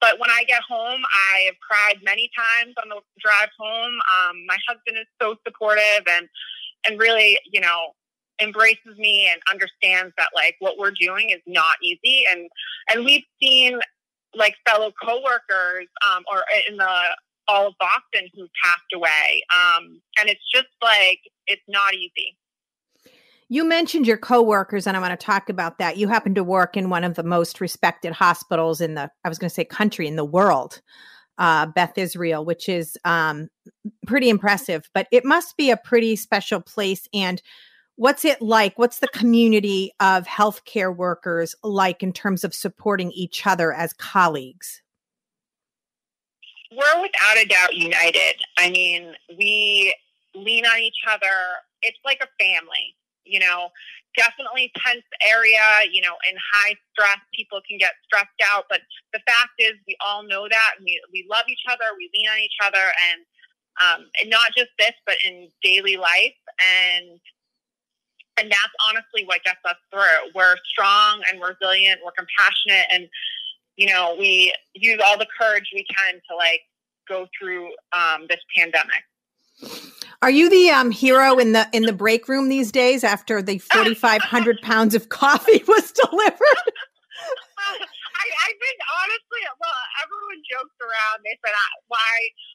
But 0.01 0.19
when 0.19 0.29
I 0.29 0.43
get 0.43 0.61
home, 0.67 1.01
I 1.03 1.45
have 1.45 1.55
cried 1.59 2.03
many 2.03 2.29
times 2.35 2.75
on 2.81 2.89
the 2.89 3.01
drive 3.19 3.49
home. 3.57 3.93
Um, 3.93 4.45
my 4.45 4.57
husband 4.67 4.97
is 4.97 5.07
so 5.21 5.35
supportive 5.45 6.05
and 6.09 6.27
and 6.87 6.99
really, 6.99 7.39
you 7.51 7.59
know, 7.59 7.93
embraces 8.41 8.97
me 8.97 9.29
and 9.31 9.41
understands 9.51 10.13
that 10.17 10.29
like 10.35 10.55
what 10.59 10.77
we're 10.77 10.91
doing 10.91 11.29
is 11.29 11.41
not 11.47 11.75
easy 11.81 12.23
and 12.31 12.49
and 12.91 13.05
we've 13.05 13.23
seen 13.41 13.79
like 14.35 14.55
fellow 14.67 14.91
coworkers 15.01 15.87
um, 16.05 16.23
or 16.31 16.43
in 16.69 16.77
the 16.77 16.99
all 17.47 17.67
of 17.67 17.73
Boston 17.79 18.27
who 18.35 18.47
passed 18.63 18.81
away 18.93 19.43
um, 19.53 20.01
and 20.19 20.29
it's 20.29 20.43
just 20.53 20.67
like 20.81 21.19
it's 21.47 21.63
not 21.67 21.93
easy. 21.93 22.37
You 23.47 23.63
mentioned 23.63 24.07
your 24.07 24.17
coworkers, 24.17 24.87
and 24.87 24.97
I 24.97 24.99
want 24.99 25.17
to 25.19 25.23
talk 25.23 25.49
about 25.49 25.77
that. 25.77 25.97
You 25.97 26.07
happen 26.07 26.33
to 26.33 26.43
work 26.43 26.75
in 26.75 26.89
one 26.89 27.03
of 27.03 27.13
the 27.13 27.23
most 27.23 27.61
respected 27.61 28.11
hospitals 28.11 28.81
in 28.81 28.95
the, 28.95 29.11
I 29.23 29.29
was 29.29 29.37
going 29.37 29.49
to 29.49 29.53
say 29.53 29.63
country, 29.63 30.07
in 30.07 30.15
the 30.15 30.25
world, 30.25 30.81
uh, 31.37 31.67
Beth 31.67 31.95
Israel, 31.97 32.43
which 32.43 32.67
is 32.67 32.97
um, 33.05 33.49
pretty 34.07 34.29
impressive. 34.29 34.89
But 34.95 35.07
it 35.11 35.25
must 35.25 35.57
be 35.57 35.69
a 35.69 35.77
pretty 35.77 36.15
special 36.15 36.59
place. 36.59 37.07
And 37.13 37.39
What's 37.97 38.25
it 38.25 38.41
like? 38.41 38.77
What's 38.77 38.99
the 38.99 39.07
community 39.07 39.91
of 39.99 40.25
healthcare 40.25 40.93
workers 40.93 41.55
like 41.63 42.03
in 42.03 42.11
terms 42.11 42.43
of 42.43 42.53
supporting 42.53 43.11
each 43.11 43.47
other 43.47 43.71
as 43.71 43.93
colleagues? 43.93 44.81
We're 46.71 47.01
without 47.01 47.37
a 47.37 47.45
doubt 47.45 47.75
united. 47.75 48.35
I 48.57 48.69
mean, 48.69 49.13
we 49.37 49.95
lean 50.33 50.65
on 50.65 50.79
each 50.79 50.99
other. 51.07 51.31
It's 51.81 51.97
like 52.03 52.19
a 52.21 52.27
family, 52.37 52.95
you 53.23 53.39
know. 53.39 53.69
Definitely 54.17 54.71
tense 54.77 55.03
area, 55.25 55.59
you 55.91 56.01
know, 56.01 56.15
in 56.29 56.37
high 56.53 56.75
stress, 56.91 57.19
people 57.33 57.59
can 57.67 57.77
get 57.77 57.91
stressed 58.05 58.27
out. 58.45 58.65
But 58.69 58.79
the 59.11 59.19
fact 59.27 59.51
is, 59.59 59.73
we 59.87 59.95
all 60.05 60.23
know 60.23 60.47
that. 60.49 60.71
We, 60.79 61.01
we 61.11 61.25
love 61.29 61.43
each 61.49 61.63
other, 61.69 61.83
we 61.97 62.09
lean 62.15 62.27
on 62.29 62.39
each 62.39 62.59
other, 62.63 62.85
and, 63.11 63.21
um, 63.83 64.09
and 64.21 64.29
not 64.29 64.51
just 64.55 64.69
this, 64.79 64.93
but 65.05 65.15
in 65.25 65.49
daily 65.61 65.97
life. 65.97 66.35
And 66.59 67.19
and 68.37 68.49
that's 68.49 68.73
honestly 68.89 69.25
what 69.25 69.43
gets 69.43 69.59
us 69.65 69.77
through. 69.91 70.31
We're 70.33 70.55
strong 70.67 71.21
and 71.31 71.41
resilient. 71.41 72.01
We're 72.03 72.11
compassionate, 72.11 72.85
and 72.91 73.07
you 73.77 73.87
know, 73.87 74.15
we 74.17 74.53
use 74.73 74.99
all 75.03 75.17
the 75.17 75.27
courage 75.39 75.65
we 75.73 75.85
can 75.85 76.15
to 76.29 76.35
like 76.35 76.61
go 77.07 77.27
through 77.37 77.69
um, 77.93 78.27
this 78.27 78.39
pandemic. 78.55 79.03
Are 80.21 80.29
you 80.29 80.49
the 80.49 80.69
um, 80.69 80.91
hero 80.91 81.37
in 81.37 81.53
the 81.53 81.67
in 81.71 81.83
the 81.83 81.93
break 81.93 82.27
room 82.27 82.49
these 82.49 82.71
days 82.71 83.03
after 83.03 83.41
the 83.41 83.59
forty 83.59 83.93
five 83.93 84.21
hundred 84.21 84.61
pounds 84.61 84.95
of 84.95 85.09
coffee 85.09 85.63
was 85.67 85.91
delivered? 85.91 86.39
I, 88.15 88.25
I 88.47 88.49
think 88.55 88.77
honestly, 88.87 89.43
well, 89.59 89.79
everyone 89.99 90.39
jokes 90.47 90.77
around. 90.79 91.21
They 91.23 91.35
said, 91.43 91.51
"Why, 91.87 92.11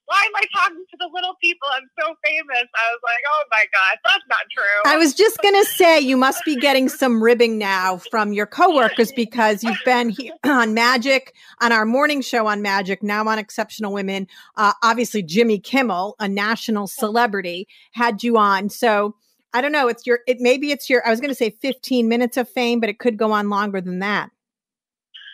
why 0.07 0.25
am 0.25 0.35
I 0.37 0.45
talking 0.57 0.85
to 0.89 0.97
the 0.99 1.11
little 1.13 1.37
people? 1.43 1.69
I'm 1.73 1.89
so 2.01 2.15
famous." 2.25 2.65
I 2.65 2.85
was 2.89 3.03
like, 3.05 3.23
"Oh 3.29 3.43
my 3.51 3.65
gosh, 3.69 3.99
that's 4.05 4.27
not 4.29 4.45
true." 4.51 4.81
I 4.87 4.97
was 4.97 5.13
just 5.15 5.39
gonna 5.43 5.65
say 5.65 6.01
you 6.01 6.17
must 6.17 6.43
be 6.45 6.57
getting 6.57 6.89
some 6.89 7.23
ribbing 7.23 7.59
now 7.59 7.99
from 8.11 8.33
your 8.33 8.47
coworkers 8.47 9.13
because 9.13 9.63
you've 9.63 9.85
been 9.85 10.17
on 10.45 10.73
Magic, 10.75 11.35
on 11.61 11.73
our 11.73 11.85
morning 11.85 12.23
show 12.23 12.47
on 12.47 12.63
Magic, 12.63 13.03
now 13.03 13.27
on 13.29 13.39
Exceptional 13.39 13.93
Women. 13.93 14.27
Uh, 14.57 14.73
obviously, 14.83 15.23
Jimmy 15.23 15.59
Kimmel, 15.59 16.17
a 16.19 16.29
national 16.29 16.87
celebrity, 16.87 17.69
had 17.93 18.23
you 18.23 18.37
on. 18.37 18.69
So. 18.69 19.17
I 19.53 19.61
don't 19.61 19.73
know. 19.73 19.89
It's 19.89 20.07
your, 20.07 20.21
it 20.29 20.37
maybe 20.39 20.71
it's 20.71 20.89
your, 20.89 21.05
I 21.05 21.11
was 21.11 21.19
going 21.19 21.31
to 21.31 21.35
say 21.35 21.51
15 21.51 22.07
minutes 22.07 22.37
of 22.37 22.49
fame, 22.49 22.79
but 22.79 22.89
it 22.89 23.01
could 23.01 23.17
go 23.17 23.33
on 23.33 23.49
longer 23.49 23.81
than 23.81 23.99
that. 23.99 24.31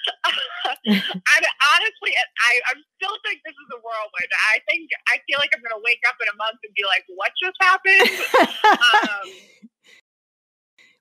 I, 0.87 1.37
honestly, 1.37 2.13
I, 2.43 2.53
I 2.71 2.73
still 2.97 3.17
think 3.25 3.41
this 3.45 3.55
is 3.55 3.69
a 3.75 3.81
whirlwind. 3.83 4.31
I 4.55 4.59
think 4.69 4.91
I 5.09 5.19
feel 5.27 5.39
like 5.39 5.51
I'm 5.55 5.63
going 5.63 5.75
to 5.75 5.85
wake 5.85 6.03
up 6.09 6.17
in 6.23 6.29
a 6.29 6.37
month 6.37 6.59
and 6.63 6.73
be 6.75 6.85
like, 6.87 7.05
"What 7.15 7.33
just 7.43 7.57
happened?" 7.61 8.11
um, 9.11 9.27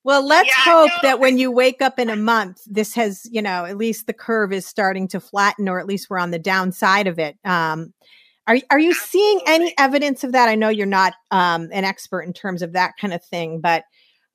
well, 0.06 0.26
let's 0.26 0.50
yeah, 0.50 0.72
hope 0.72 0.92
no, 1.02 1.10
that 1.10 1.20
when 1.20 1.40
you 1.40 1.52
wake 1.52 1.82
up 1.82 1.98
in 1.98 2.12
a 2.12 2.16
month, 2.16 2.62
this 2.68 2.94
has, 2.94 3.28
you 3.32 3.42
know, 3.42 3.66
at 3.66 3.76
least 3.76 4.06
the 4.06 4.14
curve 4.14 4.54
is 4.54 4.66
starting 4.68 5.08
to 5.10 5.20
flatten, 5.20 5.68
or 5.68 5.80
at 5.80 5.88
least 5.88 6.12
we're 6.12 6.20
on 6.20 6.30
the 6.30 6.38
downside 6.38 7.08
of 7.08 7.18
it. 7.18 7.38
Um, 7.44 7.92
are 8.48 8.58
are 8.70 8.80
you 8.80 8.92
absolutely. 8.92 8.94
seeing 8.94 9.42
any 9.48 9.74
evidence 9.80 10.24
of 10.24 10.34
that? 10.34 10.48
I 10.48 10.54
know 10.54 10.70
you're 10.70 10.86
not 10.86 11.14
um, 11.32 11.70
an 11.72 11.84
expert 11.84 12.22
in 12.22 12.34
terms 12.34 12.62
of 12.62 12.74
that 12.74 12.94
kind 13.02 13.14
of 13.14 13.24
thing, 13.26 13.62
but 13.62 13.84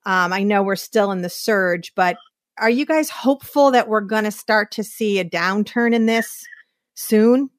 um, 0.05 0.33
I 0.33 0.43
know 0.43 0.65
we're 0.65 0.75
still 0.75 1.13
in 1.13 1.23
the 1.23 1.31
surge. 1.31 1.93
But 1.95 2.17
are 2.61 2.71
you 2.71 2.85
guys 2.85 3.11
hopeful 3.11 3.71
that 3.71 3.89
we're 3.89 4.01
going 4.03 4.25
to 4.25 4.31
start 4.31 4.71
to 4.73 4.85
see 4.85 5.19
a 5.19 5.25
downturn 5.25 5.95
in 5.95 6.07
this 6.07 6.45
soon? 6.95 7.51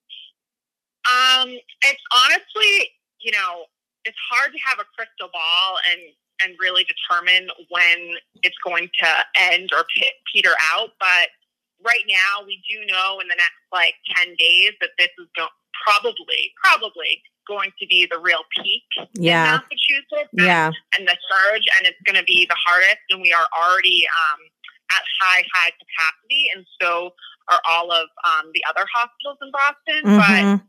Um, 1.10 1.50
it's 1.50 2.04
honestly, 2.14 2.90
you 3.20 3.32
know, 3.32 3.66
it's 4.06 4.18
hard 4.32 4.54
to 4.54 4.60
have 4.64 4.80
a 4.80 4.86
crystal 4.96 5.30
ball 5.34 5.78
and 5.92 6.02
and 6.44 6.58
really 6.60 6.84
determine 6.90 7.50
when 7.70 8.18
it's 8.42 8.58
going 8.66 8.90
to 9.00 9.08
end 9.38 9.70
or 9.74 9.86
peter 10.34 10.54
out. 10.74 10.90
But 11.00 11.30
right 11.86 12.04
now, 12.08 12.46
we 12.46 12.62
do 12.70 12.86
know 12.86 13.20
in 13.20 13.28
the 13.28 13.36
next 13.36 13.62
like 13.72 13.96
ten 14.16 14.36
days 14.38 14.74
that 14.82 14.92
this 14.98 15.10
is 15.20 15.28
go- 15.36 15.54
probably 15.86 16.54
probably 16.64 17.22
going 17.48 17.72
to 17.80 17.88
be 17.88 18.08
the 18.10 18.20
real 18.20 18.42
peak 18.56 18.84
yeah. 19.14 19.56
in 19.56 19.62
Massachusetts. 19.62 20.30
And, 20.38 20.46
yeah, 20.46 20.72
and 20.98 21.08
the 21.08 21.18
surge, 21.30 21.66
and 21.78 21.88
it's 21.88 22.02
going 22.06 22.18
to 22.18 22.26
be 22.26 22.46
the 22.46 22.58
hardest. 22.58 23.02
And 23.10 23.22
we 23.22 23.34
are 23.34 23.48
already 23.58 24.06
um, 24.06 24.40
at 24.92 25.04
high, 25.22 25.44
high 25.54 25.72
capacity, 25.72 26.50
and 26.56 26.66
so 26.82 27.12
are 27.50 27.62
all 27.70 27.92
of 27.92 28.08
um, 28.26 28.52
the 28.54 28.64
other 28.70 28.86
hospitals 28.94 29.38
in 29.42 29.52
Boston. 29.52 30.02
Mm-hmm. 30.06 30.56
But 30.56 30.62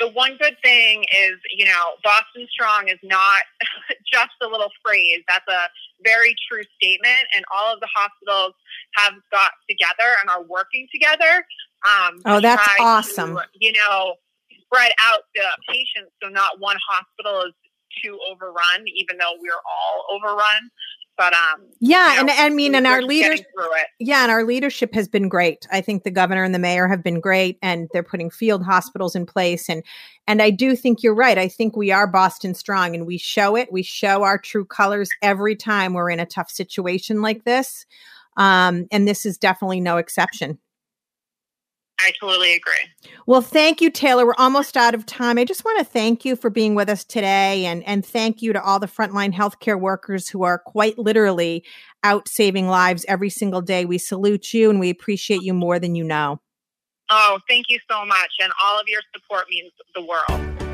the 0.00 0.10
one 0.12 0.36
good 0.40 0.56
thing 0.62 1.04
is, 1.12 1.36
you 1.54 1.64
know, 1.64 1.94
Boston 2.02 2.46
Strong 2.50 2.88
is 2.88 2.98
not 3.02 3.42
just 4.12 4.34
a 4.42 4.46
little 4.46 4.70
phrase. 4.84 5.22
That's 5.28 5.46
a 5.48 5.68
very 6.02 6.34
true 6.50 6.62
statement, 6.80 7.26
and 7.36 7.44
all 7.54 7.72
of 7.72 7.80
the 7.80 7.88
hospitals 7.94 8.54
have 8.96 9.14
got 9.30 9.52
together 9.68 10.16
and 10.20 10.30
are 10.30 10.42
working 10.44 10.88
together. 10.92 11.46
Um, 11.84 12.20
oh, 12.24 12.40
that's 12.40 12.66
awesome. 12.80 13.36
To, 13.36 13.44
you 13.60 13.72
know, 13.72 14.14
spread 14.64 14.92
out 15.00 15.20
the 15.34 15.46
patients 15.68 16.12
so 16.22 16.28
not 16.28 16.58
one 16.58 16.76
hospital 16.86 17.42
is 17.42 17.54
too 18.02 18.18
overrun, 18.30 18.84
even 18.86 19.18
though 19.18 19.34
we're 19.38 19.62
all 19.64 20.06
overrun. 20.10 20.70
But 21.16 21.32
um, 21.32 21.66
yeah, 21.78 22.08
you 22.08 22.14
know, 22.14 22.20
and 22.20 22.30
I 22.30 22.50
mean, 22.50 22.74
and 22.74 22.86
our 22.86 23.00
leaders, 23.00 23.40
yeah, 24.00 24.22
and 24.22 24.32
our 24.32 24.42
leadership 24.42 24.92
has 24.94 25.06
been 25.06 25.28
great. 25.28 25.66
I 25.70 25.80
think 25.80 26.02
the 26.02 26.10
governor 26.10 26.42
and 26.42 26.54
the 26.54 26.58
mayor 26.58 26.88
have 26.88 27.04
been 27.04 27.20
great, 27.20 27.58
and 27.62 27.88
they're 27.92 28.02
putting 28.02 28.30
field 28.30 28.64
hospitals 28.64 29.14
in 29.14 29.24
place. 29.24 29.68
And 29.68 29.84
and 30.26 30.42
I 30.42 30.50
do 30.50 30.74
think 30.74 31.02
you're 31.02 31.14
right. 31.14 31.38
I 31.38 31.46
think 31.46 31.76
we 31.76 31.92
are 31.92 32.08
Boston 32.08 32.54
strong, 32.54 32.94
and 32.96 33.06
we 33.06 33.16
show 33.16 33.54
it. 33.54 33.70
We 33.70 33.82
show 33.82 34.24
our 34.24 34.38
true 34.38 34.64
colors 34.64 35.08
every 35.22 35.54
time 35.54 35.92
we're 35.92 36.10
in 36.10 36.20
a 36.20 36.26
tough 36.26 36.50
situation 36.50 37.22
like 37.22 37.44
this. 37.44 37.86
Um, 38.36 38.86
and 38.90 39.06
this 39.06 39.24
is 39.24 39.38
definitely 39.38 39.80
no 39.80 39.96
exception. 39.96 40.58
I 42.04 42.12
totally 42.20 42.54
agree. 42.54 43.10
Well, 43.26 43.40
thank 43.40 43.80
you, 43.80 43.90
Taylor. 43.90 44.26
We're 44.26 44.34
almost 44.36 44.76
out 44.76 44.94
of 44.94 45.06
time. 45.06 45.38
I 45.38 45.44
just 45.44 45.64
want 45.64 45.78
to 45.78 45.84
thank 45.84 46.24
you 46.24 46.36
for 46.36 46.50
being 46.50 46.74
with 46.74 46.90
us 46.90 47.02
today 47.02 47.64
and, 47.64 47.82
and 47.84 48.04
thank 48.04 48.42
you 48.42 48.52
to 48.52 48.62
all 48.62 48.78
the 48.78 48.86
frontline 48.86 49.32
healthcare 49.32 49.80
workers 49.80 50.28
who 50.28 50.42
are 50.42 50.58
quite 50.58 50.98
literally 50.98 51.64
out 52.02 52.28
saving 52.28 52.68
lives 52.68 53.06
every 53.08 53.30
single 53.30 53.62
day. 53.62 53.86
We 53.86 53.96
salute 53.96 54.52
you 54.52 54.68
and 54.68 54.78
we 54.78 54.90
appreciate 54.90 55.42
you 55.42 55.54
more 55.54 55.78
than 55.78 55.94
you 55.94 56.04
know. 56.04 56.42
Oh, 57.10 57.38
thank 57.48 57.66
you 57.70 57.78
so 57.90 58.04
much. 58.04 58.30
And 58.42 58.52
all 58.62 58.78
of 58.78 58.86
your 58.86 59.00
support 59.14 59.46
means 59.48 59.72
the 59.94 60.04
world. 60.04 60.73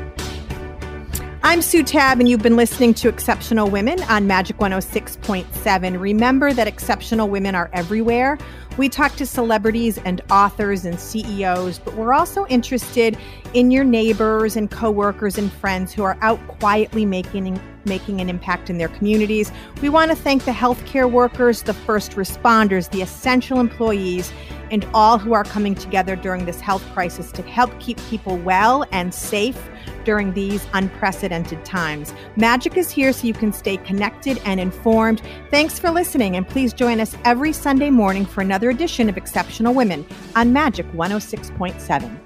I'm 1.43 1.63
Sue 1.63 1.81
Tabb, 1.81 2.19
and 2.19 2.29
you've 2.29 2.43
been 2.43 2.55
listening 2.55 2.93
to 2.93 3.09
Exceptional 3.09 3.67
Women 3.67 3.99
on 4.03 4.27
Magic 4.27 4.57
106.7. 4.57 5.99
Remember 5.99 6.53
that 6.53 6.67
exceptional 6.67 7.29
women 7.29 7.55
are 7.55 7.67
everywhere. 7.73 8.37
We 8.77 8.89
talk 8.89 9.15
to 9.15 9.25
celebrities 9.25 9.97
and 10.05 10.21
authors 10.29 10.85
and 10.85 10.99
CEOs, 10.99 11.79
but 11.79 11.95
we're 11.95 12.13
also 12.13 12.45
interested 12.45 13.17
in 13.55 13.71
your 13.71 13.83
neighbors 13.83 14.55
and 14.55 14.69
coworkers 14.69 15.39
and 15.39 15.51
friends 15.51 15.91
who 15.91 16.03
are 16.03 16.15
out 16.21 16.39
quietly 16.47 17.07
making 17.07 17.59
making 17.85 18.21
an 18.21 18.29
impact 18.29 18.69
in 18.69 18.77
their 18.77 18.89
communities. 18.89 19.51
We 19.81 19.89
want 19.89 20.11
to 20.11 20.15
thank 20.15 20.45
the 20.45 20.51
healthcare 20.51 21.11
workers, 21.11 21.63
the 21.63 21.73
first 21.73 22.11
responders, 22.11 22.91
the 22.91 23.01
essential 23.01 23.59
employees, 23.59 24.31
and 24.71 24.87
all 24.93 25.19
who 25.19 25.33
are 25.33 25.43
coming 25.43 25.75
together 25.75 26.15
during 26.15 26.45
this 26.45 26.59
health 26.59 26.83
crisis 26.93 27.31
to 27.33 27.43
help 27.43 27.77
keep 27.79 27.99
people 28.09 28.37
well 28.37 28.85
and 28.91 29.13
safe 29.13 29.69
during 30.03 30.33
these 30.33 30.65
unprecedented 30.73 31.63
times. 31.63 32.13
Magic 32.35 32.77
is 32.77 32.89
here 32.89 33.13
so 33.13 33.27
you 33.27 33.33
can 33.33 33.53
stay 33.53 33.77
connected 33.77 34.41
and 34.45 34.59
informed. 34.59 35.21
Thanks 35.49 35.77
for 35.77 35.91
listening, 35.91 36.35
and 36.35 36.47
please 36.47 36.73
join 36.73 36.99
us 36.99 37.15
every 37.25 37.53
Sunday 37.53 37.89
morning 37.89 38.25
for 38.25 38.41
another 38.41 38.69
edition 38.69 39.09
of 39.09 39.17
Exceptional 39.17 39.73
Women 39.73 40.05
on 40.35 40.53
Magic 40.53 40.85
106.7. 40.93 42.19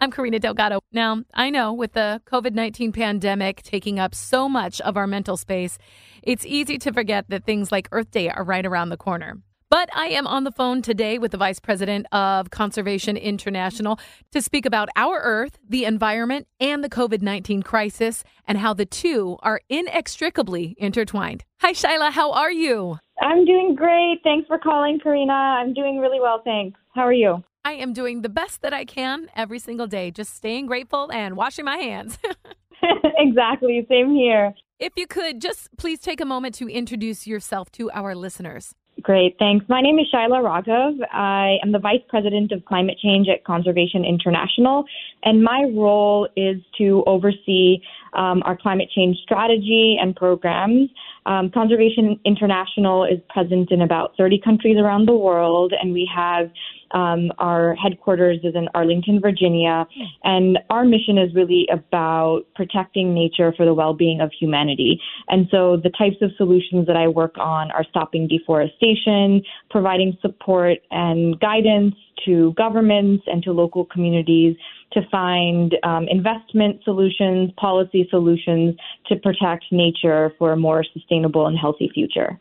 I'm 0.00 0.10
Karina 0.10 0.40
Delgado. 0.40 0.80
Now, 0.90 1.22
I 1.32 1.50
know 1.50 1.72
with 1.72 1.92
the 1.92 2.20
COVID 2.26 2.54
19 2.54 2.90
pandemic 2.90 3.62
taking 3.62 4.00
up 4.00 4.16
so 4.16 4.48
much 4.48 4.80
of 4.80 4.96
our 4.96 5.06
mental 5.06 5.36
space, 5.36 5.78
it's 6.24 6.44
easy 6.44 6.76
to 6.78 6.92
forget 6.92 7.26
that 7.28 7.44
things 7.44 7.70
like 7.70 7.88
Earth 7.92 8.10
Day 8.10 8.28
are 8.28 8.42
right 8.42 8.66
around 8.66 8.88
the 8.88 8.96
corner. 8.96 9.38
But 9.72 9.88
I 9.96 10.08
am 10.08 10.26
on 10.26 10.44
the 10.44 10.52
phone 10.52 10.82
today 10.82 11.16
with 11.16 11.30
the 11.30 11.38
Vice 11.38 11.58
President 11.58 12.04
of 12.12 12.50
Conservation 12.50 13.16
International 13.16 13.98
to 14.30 14.42
speak 14.42 14.66
about 14.66 14.90
our 14.96 15.18
Earth, 15.22 15.56
the 15.66 15.86
environment, 15.86 16.46
and 16.60 16.84
the 16.84 16.90
COVID 16.90 17.22
19 17.22 17.62
crisis, 17.62 18.22
and 18.46 18.58
how 18.58 18.74
the 18.74 18.84
two 18.84 19.38
are 19.40 19.62
inextricably 19.70 20.74
intertwined. 20.76 21.44
Hi, 21.62 21.72
Shyla. 21.72 22.10
How 22.10 22.32
are 22.32 22.52
you? 22.52 22.98
I'm 23.22 23.46
doing 23.46 23.74
great. 23.74 24.18
Thanks 24.22 24.46
for 24.46 24.58
calling, 24.58 25.00
Karina. 25.02 25.32
I'm 25.32 25.72
doing 25.72 26.00
really 26.00 26.20
well. 26.20 26.42
Thanks. 26.44 26.78
How 26.94 27.06
are 27.06 27.14
you? 27.14 27.42
I 27.64 27.72
am 27.72 27.94
doing 27.94 28.20
the 28.20 28.28
best 28.28 28.60
that 28.60 28.74
I 28.74 28.84
can 28.84 29.30
every 29.34 29.58
single 29.58 29.86
day, 29.86 30.10
just 30.10 30.34
staying 30.34 30.66
grateful 30.66 31.10
and 31.10 31.34
washing 31.34 31.64
my 31.64 31.78
hands. 31.78 32.18
exactly. 33.16 33.86
Same 33.88 34.14
here. 34.14 34.52
If 34.78 34.92
you 34.96 35.06
could 35.06 35.40
just 35.40 35.70
please 35.78 36.00
take 36.00 36.20
a 36.20 36.26
moment 36.26 36.56
to 36.56 36.68
introduce 36.68 37.26
yourself 37.26 37.70
to 37.72 37.90
our 37.92 38.14
listeners. 38.14 38.74
Great, 39.02 39.36
thanks. 39.38 39.66
My 39.68 39.80
name 39.80 39.98
is 39.98 40.06
Shyla 40.14 40.40
Raghav. 40.40 40.96
I 41.12 41.56
am 41.64 41.72
the 41.72 41.80
Vice 41.80 42.02
President 42.08 42.52
of 42.52 42.64
Climate 42.66 42.98
Change 43.02 43.26
at 43.28 43.42
Conservation 43.44 44.04
International, 44.04 44.84
and 45.22 45.42
my 45.42 45.64
role 45.74 46.28
is 46.36 46.56
to 46.78 47.02
oversee 47.06 47.78
um, 48.14 48.42
our 48.44 48.56
climate 48.56 48.90
change 48.94 49.16
strategy 49.22 49.96
and 50.00 50.14
programs. 50.14 50.90
Um, 51.24 51.50
Conservation 51.50 52.18
International 52.24 53.04
is 53.04 53.20
present 53.28 53.70
in 53.70 53.82
about 53.82 54.14
30 54.18 54.40
countries 54.44 54.76
around 54.78 55.06
the 55.06 55.14
world, 55.14 55.72
and 55.80 55.92
we 55.92 56.10
have 56.14 56.50
um, 56.92 57.32
our 57.38 57.74
headquarters 57.74 58.38
is 58.42 58.54
in 58.54 58.68
Arlington, 58.74 59.20
Virginia, 59.20 59.86
and 60.24 60.58
our 60.68 60.84
mission 60.84 61.16
is 61.16 61.34
really 61.34 61.66
about 61.72 62.42
protecting 62.54 63.14
nature 63.14 63.52
for 63.56 63.64
the 63.64 63.72
well-being 63.72 64.20
of 64.20 64.30
humanity. 64.38 65.00
And 65.28 65.48
so 65.50 65.78
the 65.82 65.90
types 65.90 66.16
of 66.20 66.30
solutions 66.36 66.86
that 66.86 66.96
I 66.96 67.08
work 67.08 67.36
on 67.38 67.70
are 67.70 67.84
stopping 67.88 68.28
deforestation, 68.28 69.42
providing 69.70 70.18
support 70.20 70.78
and 70.90 71.38
guidance 71.40 71.94
to 72.24 72.52
governments 72.56 73.24
and 73.26 73.42
to 73.42 73.52
local 73.52 73.84
communities 73.84 74.56
to 74.92 75.00
find 75.10 75.74
um, 75.82 76.06
investment 76.08 76.82
solutions, 76.84 77.50
policy 77.56 78.06
solutions 78.10 78.76
to 79.06 79.16
protect 79.16 79.64
nature 79.70 80.32
for 80.38 80.52
a 80.52 80.56
more 80.56 80.84
sustainable 80.92 81.46
and 81.46 81.58
healthy 81.58 81.90
future. 81.92 82.38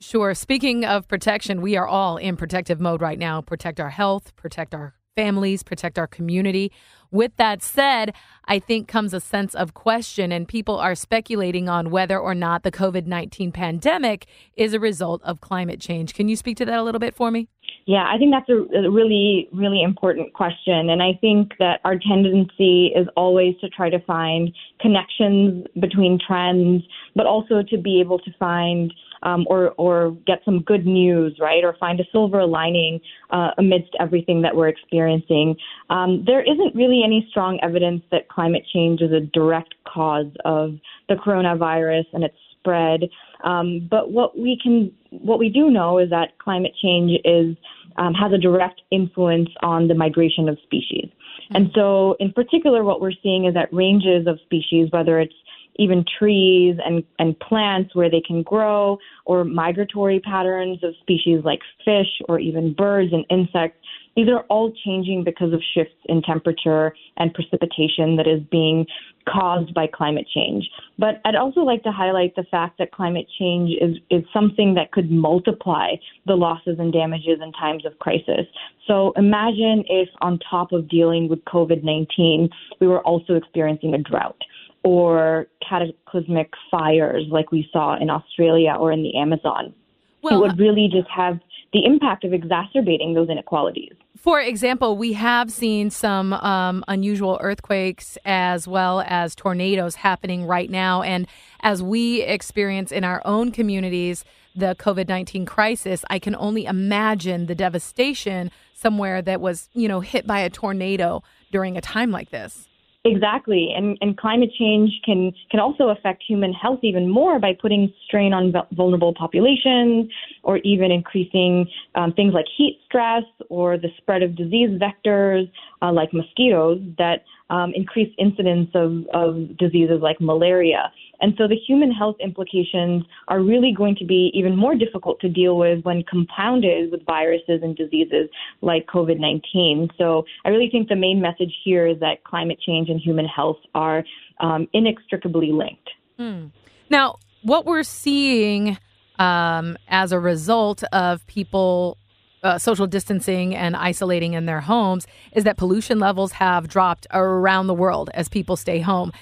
Sure. 0.00 0.32
Speaking 0.34 0.84
of 0.84 1.08
protection, 1.08 1.60
we 1.60 1.76
are 1.76 1.86
all 1.86 2.18
in 2.18 2.36
protective 2.36 2.80
mode 2.80 3.02
right 3.02 3.18
now. 3.18 3.40
Protect 3.40 3.80
our 3.80 3.90
health, 3.90 4.34
protect 4.36 4.72
our 4.72 4.94
families, 5.16 5.64
protect 5.64 5.98
our 5.98 6.06
community. 6.06 6.70
With 7.10 7.34
that 7.38 7.60
said, 7.60 8.14
I 8.44 8.60
think 8.60 8.86
comes 8.86 9.12
a 9.12 9.20
sense 9.20 9.52
of 9.56 9.74
question, 9.74 10.30
and 10.30 10.46
people 10.46 10.76
are 10.76 10.94
speculating 10.94 11.68
on 11.68 11.90
whether 11.90 12.16
or 12.16 12.36
not 12.36 12.62
the 12.62 12.70
COVID 12.70 13.06
19 13.06 13.50
pandemic 13.50 14.26
is 14.56 14.74
a 14.74 14.78
result 14.78 15.20
of 15.24 15.40
climate 15.40 15.80
change. 15.80 16.14
Can 16.14 16.28
you 16.28 16.36
speak 16.36 16.56
to 16.58 16.64
that 16.66 16.78
a 16.78 16.84
little 16.84 17.00
bit 17.00 17.16
for 17.16 17.32
me? 17.32 17.48
Yeah, 17.86 18.04
I 18.06 18.18
think 18.18 18.32
that's 18.32 18.48
a, 18.50 18.84
a 18.84 18.90
really, 18.90 19.48
really 19.52 19.82
important 19.82 20.34
question. 20.34 20.90
And 20.90 21.02
I 21.02 21.12
think 21.20 21.52
that 21.58 21.80
our 21.84 21.98
tendency 21.98 22.92
is 22.94 23.08
always 23.16 23.54
to 23.62 23.68
try 23.70 23.88
to 23.88 23.98
find 24.00 24.52
connections 24.78 25.66
between 25.80 26.18
trends, 26.18 26.82
but 27.16 27.26
also 27.26 27.62
to 27.62 27.78
be 27.78 28.00
able 28.00 28.18
to 28.18 28.30
find 28.38 28.92
um, 29.22 29.46
or 29.48 29.70
or 29.78 30.12
get 30.26 30.40
some 30.44 30.62
good 30.62 30.86
news, 30.86 31.38
right, 31.40 31.64
or 31.64 31.74
find 31.80 31.98
a 31.98 32.04
silver 32.12 32.44
lining 32.46 33.00
uh, 33.30 33.50
amidst 33.58 33.90
everything 33.98 34.42
that 34.42 34.54
we're 34.54 34.68
experiencing. 34.68 35.56
Um, 35.90 36.24
there 36.26 36.42
isn't 36.42 36.74
really 36.74 37.02
any 37.04 37.26
strong 37.30 37.58
evidence 37.62 38.02
that 38.10 38.28
climate 38.28 38.64
change 38.72 39.00
is 39.00 39.12
a 39.12 39.20
direct 39.20 39.74
cause 39.86 40.30
of 40.44 40.74
the 41.08 41.14
coronavirus 41.14 42.04
and 42.12 42.22
its 42.22 42.36
spread. 42.58 43.08
Um, 43.44 43.86
but 43.90 44.10
what 44.10 44.38
we 44.38 44.58
can, 44.62 44.92
what 45.10 45.38
we 45.38 45.48
do 45.48 45.70
know 45.70 45.98
is 45.98 46.10
that 46.10 46.38
climate 46.38 46.74
change 46.80 47.20
is 47.24 47.56
um, 47.96 48.14
has 48.14 48.32
a 48.32 48.38
direct 48.38 48.82
influence 48.90 49.50
on 49.62 49.88
the 49.88 49.94
migration 49.94 50.48
of 50.48 50.58
species. 50.62 51.08
And 51.50 51.70
so, 51.74 52.16
in 52.20 52.32
particular, 52.32 52.84
what 52.84 53.00
we're 53.00 53.12
seeing 53.22 53.46
is 53.46 53.54
that 53.54 53.72
ranges 53.72 54.26
of 54.26 54.38
species, 54.44 54.88
whether 54.90 55.18
it's 55.18 55.34
even 55.78 56.04
trees 56.18 56.76
and, 56.84 57.04
and 57.18 57.38
plants 57.40 57.94
where 57.94 58.10
they 58.10 58.20
can 58.20 58.42
grow, 58.42 58.98
or 59.24 59.44
migratory 59.44 60.20
patterns 60.20 60.82
of 60.82 60.94
species 61.00 61.40
like 61.44 61.60
fish 61.84 62.08
or 62.28 62.38
even 62.38 62.74
birds 62.74 63.12
and 63.12 63.24
insects. 63.30 63.78
These 64.16 64.28
are 64.28 64.44
all 64.48 64.72
changing 64.84 65.22
because 65.22 65.52
of 65.52 65.62
shifts 65.74 65.94
in 66.06 66.22
temperature 66.22 66.92
and 67.18 67.32
precipitation 67.32 68.16
that 68.16 68.26
is 68.26 68.42
being 68.50 68.84
caused 69.28 69.72
by 69.74 69.86
climate 69.86 70.26
change. 70.34 70.68
But 70.98 71.20
I'd 71.24 71.36
also 71.36 71.60
like 71.60 71.84
to 71.84 71.92
highlight 71.92 72.34
the 72.34 72.44
fact 72.50 72.78
that 72.78 72.90
climate 72.90 73.26
change 73.38 73.70
is, 73.80 73.96
is 74.10 74.24
something 74.32 74.74
that 74.74 74.90
could 74.90 75.10
multiply 75.10 75.90
the 76.26 76.34
losses 76.34 76.78
and 76.80 76.92
damages 76.92 77.38
in 77.40 77.52
times 77.52 77.86
of 77.86 77.96
crisis. 78.00 78.46
So 78.88 79.12
imagine 79.16 79.84
if, 79.88 80.08
on 80.20 80.40
top 80.50 80.72
of 80.72 80.88
dealing 80.88 81.28
with 81.28 81.44
COVID 81.44 81.84
19, 81.84 82.48
we 82.80 82.88
were 82.88 83.00
also 83.02 83.34
experiencing 83.34 83.94
a 83.94 83.98
drought 83.98 84.42
or 84.88 85.46
cataclysmic 85.68 86.50
fires 86.70 87.26
like 87.30 87.52
we 87.52 87.68
saw 87.70 88.00
in 88.00 88.08
Australia 88.08 88.74
or 88.78 88.90
in 88.90 89.02
the 89.02 89.18
Amazon. 89.18 89.74
Well, 90.22 90.36
it 90.36 90.40
would 90.40 90.58
really 90.58 90.88
just 90.90 91.08
have 91.14 91.38
the 91.74 91.84
impact 91.84 92.24
of 92.24 92.32
exacerbating 92.32 93.12
those 93.12 93.28
inequalities. 93.28 93.92
For 94.16 94.40
example, 94.40 94.96
we 94.96 95.12
have 95.12 95.52
seen 95.52 95.90
some 95.90 96.32
um, 96.32 96.82
unusual 96.88 97.38
earthquakes 97.42 98.16
as 98.24 98.66
well 98.66 99.04
as 99.06 99.34
tornadoes 99.34 99.96
happening 99.96 100.44
right 100.44 100.70
now. 100.70 101.02
And 101.02 101.28
as 101.60 101.82
we 101.82 102.22
experience 102.22 102.90
in 102.90 103.04
our 103.04 103.20
own 103.26 103.52
communities 103.52 104.24
the 104.56 104.74
COVID 104.76 105.06
19 105.06 105.44
crisis, 105.44 106.02
I 106.08 106.18
can 106.18 106.34
only 106.34 106.64
imagine 106.64 107.46
the 107.46 107.54
devastation 107.54 108.50
somewhere 108.74 109.20
that 109.20 109.40
was, 109.40 109.68
you 109.74 109.86
know, 109.86 110.00
hit 110.00 110.26
by 110.26 110.40
a 110.40 110.50
tornado 110.50 111.22
during 111.52 111.76
a 111.76 111.82
time 111.82 112.10
like 112.10 112.30
this. 112.30 112.68
Exactly, 113.04 113.72
and 113.76 113.96
and 114.00 114.18
climate 114.18 114.50
change 114.58 114.90
can 115.04 115.32
can 115.50 115.60
also 115.60 115.88
affect 115.90 116.22
human 116.26 116.52
health 116.52 116.80
even 116.82 117.08
more 117.08 117.38
by 117.38 117.52
putting 117.54 117.92
strain 118.04 118.32
on 118.32 118.52
vulnerable 118.72 119.14
populations, 119.14 120.10
or 120.42 120.58
even 120.58 120.90
increasing 120.90 121.66
um, 121.94 122.12
things 122.12 122.34
like 122.34 122.46
heat 122.56 122.80
stress 122.86 123.22
or 123.50 123.78
the 123.78 123.88
spread 123.98 124.22
of 124.24 124.34
disease 124.34 124.70
vectors 124.80 125.48
uh, 125.80 125.92
like 125.92 126.12
mosquitoes 126.12 126.80
that 126.98 127.24
um, 127.50 127.72
increase 127.74 128.12
incidence 128.18 128.68
of, 128.74 129.06
of 129.14 129.56
diseases 129.58 130.00
like 130.02 130.20
malaria. 130.20 130.90
And 131.20 131.34
so 131.36 131.48
the 131.48 131.56
human 131.56 131.90
health 131.90 132.16
implications 132.20 133.04
are 133.28 133.40
really 133.40 133.72
going 133.76 133.96
to 133.96 134.04
be 134.04 134.30
even 134.34 134.56
more 134.56 134.74
difficult 134.74 135.20
to 135.20 135.28
deal 135.28 135.56
with 135.56 135.84
when 135.84 136.02
compounded 136.04 136.90
with 136.90 137.04
viruses 137.06 137.60
and 137.62 137.76
diseases 137.76 138.28
like 138.60 138.86
COVID 138.86 139.18
19. 139.18 139.90
So 139.98 140.24
I 140.44 140.50
really 140.50 140.68
think 140.70 140.88
the 140.88 140.96
main 140.96 141.20
message 141.20 141.54
here 141.64 141.86
is 141.86 141.98
that 142.00 142.24
climate 142.24 142.58
change 142.64 142.88
and 142.88 143.00
human 143.00 143.26
health 143.26 143.58
are 143.74 144.04
um, 144.40 144.68
inextricably 144.72 145.52
linked. 145.52 145.90
Hmm. 146.16 146.46
Now, 146.90 147.16
what 147.42 147.66
we're 147.66 147.82
seeing 147.82 148.78
um, 149.18 149.76
as 149.88 150.12
a 150.12 150.20
result 150.20 150.82
of 150.92 151.26
people 151.26 151.98
uh, 152.42 152.58
social 152.58 152.86
distancing 152.86 153.54
and 153.54 153.74
isolating 153.74 154.34
in 154.34 154.46
their 154.46 154.60
homes 154.60 155.06
is 155.32 155.44
that 155.44 155.56
pollution 155.56 155.98
levels 155.98 156.32
have 156.32 156.68
dropped 156.68 157.06
around 157.12 157.66
the 157.66 157.74
world 157.74 158.10
as 158.14 158.28
people 158.28 158.56
stay 158.56 158.80
home. 158.80 159.12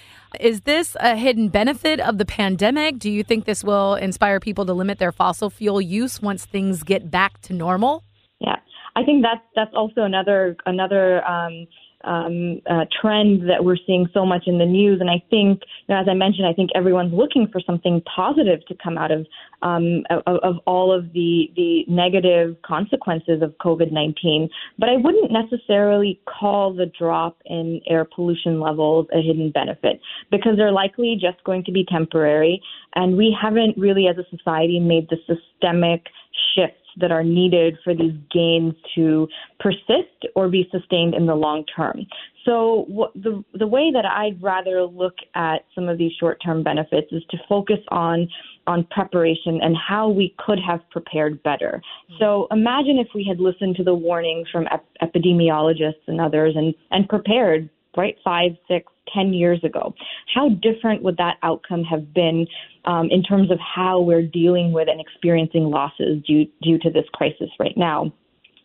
Is 0.41 0.63
this 0.63 0.97
a 1.01 1.17
hidden 1.17 1.49
benefit 1.49 2.01
of 2.01 2.19
the 2.19 2.25
pandemic? 2.25 2.99
Do 2.99 3.11
you 3.11 3.23
think 3.23 3.45
this 3.45 3.65
will 3.65 3.95
inspire 3.95 4.41
people 4.41 4.67
to 4.67 4.73
limit 4.73 4.99
their 4.99 5.13
fossil 5.13 5.51
fuel 5.51 5.81
use 5.81 6.21
once 6.21 6.45
things 6.45 6.83
get 6.83 7.11
back 7.11 7.41
to 7.43 7.53
normal? 7.53 8.03
Yeah, 8.41 8.57
I 8.97 9.05
think 9.05 9.23
that's 9.23 9.43
that's 9.55 9.75
also 9.75 10.03
another 10.03 10.57
another 10.67 11.27
um, 11.27 11.67
um, 12.07 12.63
uh, 12.71 12.85
trend 13.01 13.51
that 13.51 13.65
we're 13.65 13.77
seeing 13.87 14.09
so 14.15 14.25
much 14.25 14.45
in 14.47 14.59
the 14.59 14.65
news. 14.65 15.01
And 15.01 15.11
I 15.11 15.23
think, 15.29 15.63
you 15.87 15.95
know, 15.95 16.01
as 16.01 16.07
I 16.09 16.15
mentioned, 16.15 16.47
I 16.47 16.53
think 16.53 16.71
everyone's 16.75 17.13
looking 17.13 17.49
for 17.51 17.61
something 17.61 18.01
positive 18.03 18.65
to 18.67 18.75
come 18.83 18.97
out 18.97 19.11
of 19.11 19.27
um, 19.63 20.05
of, 20.11 20.39
of, 20.43 20.57
all 20.67 20.93
of 20.93 21.13
the 21.13 21.51
the 21.57 21.85
negative 21.89 22.57
consequences 22.63 23.43
of 23.43 23.55
COVID 23.59 23.93
nineteen. 23.93 24.49
But 24.79 24.89
I 24.89 24.97
wouldn't 24.97 25.33
necessarily 25.33 26.21
call 26.27 26.73
the 26.73 26.87
drop 26.87 27.39
in 27.47 27.81
air 27.89 28.05
pollution 28.05 28.61
levels 28.61 29.07
a 29.13 29.21
hidden 29.21 29.51
benefit 29.51 30.01
because 30.31 30.57
they're 30.57 30.73
likely 30.73 31.17
just 31.21 31.43
going 31.45 31.65
to 31.65 31.73
be 31.73 31.85
temporary, 31.85 32.63
and 32.95 33.17
we 33.17 33.37
haven't 33.41 33.77
really, 33.77 34.07
as 34.07 34.17
a 34.19 34.37
society, 34.37 34.79
made 34.79 35.09
the 35.09 35.17
systemic 35.27 36.07
shifts 36.55 36.86
that 36.97 37.13
are 37.13 37.25
needed 37.25 37.77
for 37.85 37.95
these 37.95 38.15
gains 38.33 38.75
to 38.95 39.29
persist 39.61 40.27
or 40.35 40.49
be 40.49 40.69
sustained 40.71 41.15
in 41.15 41.27
the 41.27 41.35
long 41.35 41.65
term. 41.77 42.07
So 42.45 43.11
the 43.17 43.45
the 43.55 43.67
way 43.67 43.91
that 43.93 44.05
I'd 44.07 44.41
rather 44.41 44.85
look 44.85 45.17
at 45.35 45.65
some 45.75 45.89
of 45.89 45.99
these 45.99 46.13
short-term 46.19 46.63
benefits 46.63 47.09
is 47.11 47.23
to 47.31 47.39
focus 47.49 47.81
on 47.89 48.29
on 48.69 48.85
preparation 48.91 49.61
and 49.63 49.77
how 49.77 50.09
we 50.09 50.35
could 50.39 50.59
have 50.61 50.81
prepared 50.91 51.43
better. 51.43 51.81
So 52.19 52.47
imagine 52.51 52.99
if 52.99 53.09
we 53.15 53.25
had 53.25 53.41
listened 53.41 53.77
to 53.77 53.85
the 53.85 53.95
warnings 53.95 54.49
from 54.51 54.67
ep- 54.71 54.87
epidemiologists 55.03 56.07
and 56.07 56.21
others 56.21 56.55
and 56.57 56.75
and 56.93 57.09
prepared 57.09 57.69
right 57.97 58.17
five, 58.25 58.53
six, 58.69 58.93
ten 59.13 59.33
years 59.33 59.63
ago. 59.65 59.95
How 60.35 60.49
different 60.51 61.03
would 61.03 61.17
that 61.17 61.37
outcome 61.43 61.85
have 61.85 62.13
been 62.13 62.47
um, 62.85 63.09
in 63.11 63.23
terms 63.23 63.51
of 63.51 63.59
how 63.59 64.01
we're 64.01 64.23
dealing 64.23 64.73
with 64.73 64.89
and 64.89 65.01
experiencing 65.01 65.65
losses 65.65 66.23
due 66.27 66.47
due 66.63 66.79
to 66.79 66.91
this 66.91 67.07
crisis 67.13 67.51
right 67.59 67.77
now? 67.77 68.13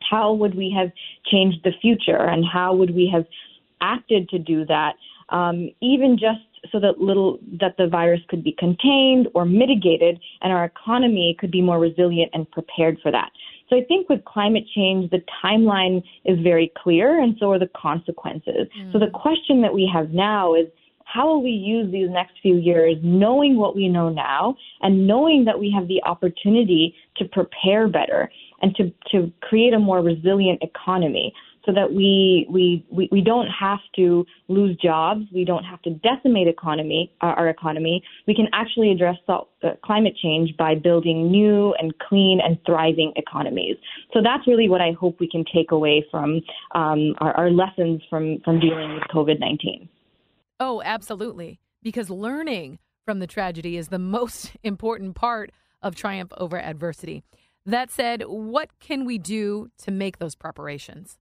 How 0.09 0.33
would 0.33 0.55
we 0.55 0.73
have 0.77 0.91
changed 1.31 1.59
the 1.63 1.71
future, 1.81 2.25
and 2.25 2.43
how 2.45 2.75
would 2.75 2.93
we 2.93 3.09
have 3.13 3.25
acted 3.81 4.29
to 4.29 4.39
do 4.39 4.65
that? 4.65 4.93
Um, 5.29 5.69
even 5.81 6.17
just 6.17 6.41
so 6.71 6.79
that 6.79 6.99
little 6.99 7.39
that 7.59 7.75
the 7.77 7.87
virus 7.87 8.21
could 8.27 8.43
be 8.43 8.55
contained 8.57 9.27
or 9.33 9.45
mitigated, 9.45 10.19
and 10.41 10.51
our 10.51 10.65
economy 10.65 11.35
could 11.39 11.51
be 11.51 11.61
more 11.61 11.79
resilient 11.79 12.31
and 12.33 12.49
prepared 12.51 12.99
for 13.01 13.11
that. 13.11 13.31
So 13.71 13.77
I 13.77 13.85
think 13.85 14.09
with 14.09 14.25
climate 14.25 14.65
change, 14.75 15.09
the 15.11 15.23
timeline 15.43 16.03
is 16.25 16.37
very 16.39 16.71
clear, 16.77 17.21
and 17.21 17.37
so 17.39 17.51
are 17.51 17.59
the 17.59 17.69
consequences. 17.75 18.67
Mm. 18.77 18.91
So 18.91 18.99
the 18.99 19.09
question 19.13 19.61
that 19.61 19.73
we 19.73 19.89
have 19.91 20.09
now 20.09 20.53
is 20.55 20.67
how 21.05 21.27
will 21.27 21.43
we 21.43 21.51
use 21.51 21.91
these 21.91 22.09
next 22.09 22.33
few 22.41 22.55
years 22.55 22.97
knowing 23.01 23.57
what 23.57 23.75
we 23.75 23.87
know 23.87 24.09
now 24.09 24.55
and 24.81 25.07
knowing 25.07 25.45
that 25.45 25.59
we 25.59 25.71
have 25.71 25.87
the 25.87 26.01
opportunity 26.03 26.95
to 27.17 27.25
prepare 27.25 27.87
better 27.87 28.29
and 28.61 28.75
to, 28.75 28.91
to 29.11 29.31
create 29.41 29.73
a 29.73 29.79
more 29.79 30.01
resilient 30.01 30.61
economy? 30.61 31.33
So 31.65 31.71
that 31.73 31.93
we, 31.93 32.47
we, 32.49 32.85
we, 32.91 33.07
we 33.11 33.21
don't 33.21 33.47
have 33.47 33.79
to 33.95 34.25
lose 34.47 34.75
jobs. 34.81 35.21
We 35.33 35.45
don't 35.45 35.63
have 35.63 35.81
to 35.83 35.91
decimate 35.91 36.47
economy, 36.47 37.11
our, 37.21 37.33
our 37.33 37.49
economy. 37.49 38.03
We 38.27 38.35
can 38.35 38.47
actually 38.53 38.91
address 38.91 39.17
uh, 39.27 39.39
climate 39.83 40.15
change 40.21 40.55
by 40.57 40.75
building 40.75 41.31
new 41.31 41.73
and 41.79 41.93
clean 41.99 42.39
and 42.43 42.57
thriving 42.65 43.13
economies. 43.15 43.77
So 44.13 44.19
that's 44.23 44.47
really 44.47 44.69
what 44.69 44.81
I 44.81 44.91
hope 44.99 45.19
we 45.19 45.29
can 45.29 45.45
take 45.53 45.71
away 45.71 46.05
from 46.09 46.41
um, 46.73 47.15
our, 47.19 47.33
our 47.33 47.51
lessons 47.51 48.01
from, 48.09 48.39
from 48.43 48.59
dealing 48.59 48.95
with 48.95 49.03
COVID 49.13 49.39
19. 49.39 49.87
Oh, 50.59 50.81
absolutely. 50.83 51.59
Because 51.83 52.09
learning 52.09 52.79
from 53.05 53.19
the 53.19 53.27
tragedy 53.27 53.77
is 53.77 53.87
the 53.89 53.99
most 54.17 54.51
important 54.63 55.15
part 55.15 55.51
of 55.81 55.95
triumph 55.95 56.31
over 56.37 56.59
adversity. 56.59 57.23
That 57.65 57.91
said, 57.91 58.23
what 58.27 58.69
can 58.79 59.05
we 59.05 59.17
do 59.17 59.69
to 59.79 59.91
make 59.91 60.17
those 60.17 60.35
preparations? 60.35 61.19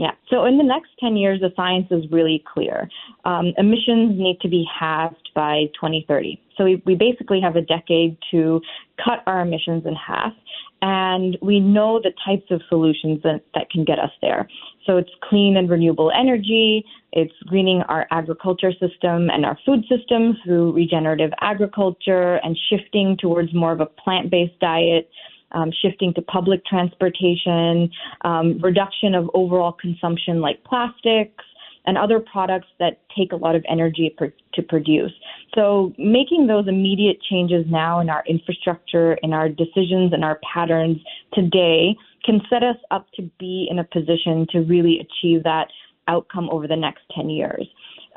Yeah. 0.00 0.12
So 0.30 0.46
in 0.46 0.56
the 0.56 0.64
next 0.64 0.88
10 0.98 1.14
years, 1.18 1.42
the 1.42 1.50
science 1.54 1.88
is 1.90 2.10
really 2.10 2.42
clear. 2.50 2.88
Um, 3.26 3.52
emissions 3.58 4.18
need 4.18 4.38
to 4.40 4.48
be 4.48 4.64
halved 4.64 5.28
by 5.34 5.64
2030. 5.74 6.40
So 6.56 6.64
we, 6.64 6.82
we 6.86 6.94
basically 6.94 7.38
have 7.42 7.54
a 7.54 7.60
decade 7.60 8.16
to 8.30 8.62
cut 8.96 9.22
our 9.26 9.42
emissions 9.42 9.84
in 9.84 9.94
half. 9.94 10.32
And 10.80 11.36
we 11.42 11.60
know 11.60 12.00
the 12.02 12.12
types 12.24 12.50
of 12.50 12.62
solutions 12.70 13.20
that, 13.24 13.42
that 13.52 13.68
can 13.68 13.84
get 13.84 13.98
us 13.98 14.10
there. 14.22 14.48
So 14.86 14.96
it's 14.96 15.10
clean 15.22 15.58
and 15.58 15.68
renewable 15.68 16.10
energy, 16.18 16.82
it's 17.12 17.34
greening 17.44 17.82
our 17.82 18.06
agriculture 18.10 18.72
system 18.72 19.28
and 19.28 19.44
our 19.44 19.58
food 19.66 19.84
system 19.86 20.34
through 20.42 20.72
regenerative 20.72 21.32
agriculture 21.42 22.36
and 22.42 22.58
shifting 22.70 23.18
towards 23.20 23.52
more 23.52 23.72
of 23.72 23.80
a 23.80 23.86
plant 23.86 24.30
based 24.30 24.58
diet 24.60 25.10
um, 25.52 25.70
shifting 25.82 26.14
to 26.14 26.22
public 26.22 26.64
transportation, 26.64 27.90
um, 28.22 28.58
reduction 28.60 29.14
of 29.14 29.30
overall 29.34 29.72
consumption 29.72 30.40
like 30.40 30.62
plastics, 30.64 31.44
and 31.86 31.96
other 31.96 32.20
products 32.20 32.68
that 32.78 33.00
take 33.16 33.32
a 33.32 33.36
lot 33.36 33.56
of 33.56 33.64
energy 33.68 34.14
per, 34.16 34.32
to 34.54 34.62
produce. 34.62 35.12
So, 35.54 35.92
making 35.98 36.46
those 36.46 36.68
immediate 36.68 37.18
changes 37.22 37.64
now 37.68 38.00
in 38.00 38.10
our 38.10 38.22
infrastructure, 38.28 39.14
in 39.22 39.32
our 39.32 39.48
decisions, 39.48 40.12
and 40.12 40.24
our 40.24 40.38
patterns 40.52 40.98
today 41.32 41.96
can 42.24 42.40
set 42.50 42.62
us 42.62 42.76
up 42.90 43.06
to 43.14 43.22
be 43.38 43.66
in 43.70 43.78
a 43.78 43.84
position 43.84 44.46
to 44.50 44.60
really 44.60 45.00
achieve 45.00 45.42
that 45.44 45.68
outcome 46.08 46.48
over 46.50 46.66
the 46.66 46.76
next 46.76 47.02
10 47.14 47.30
years. 47.30 47.66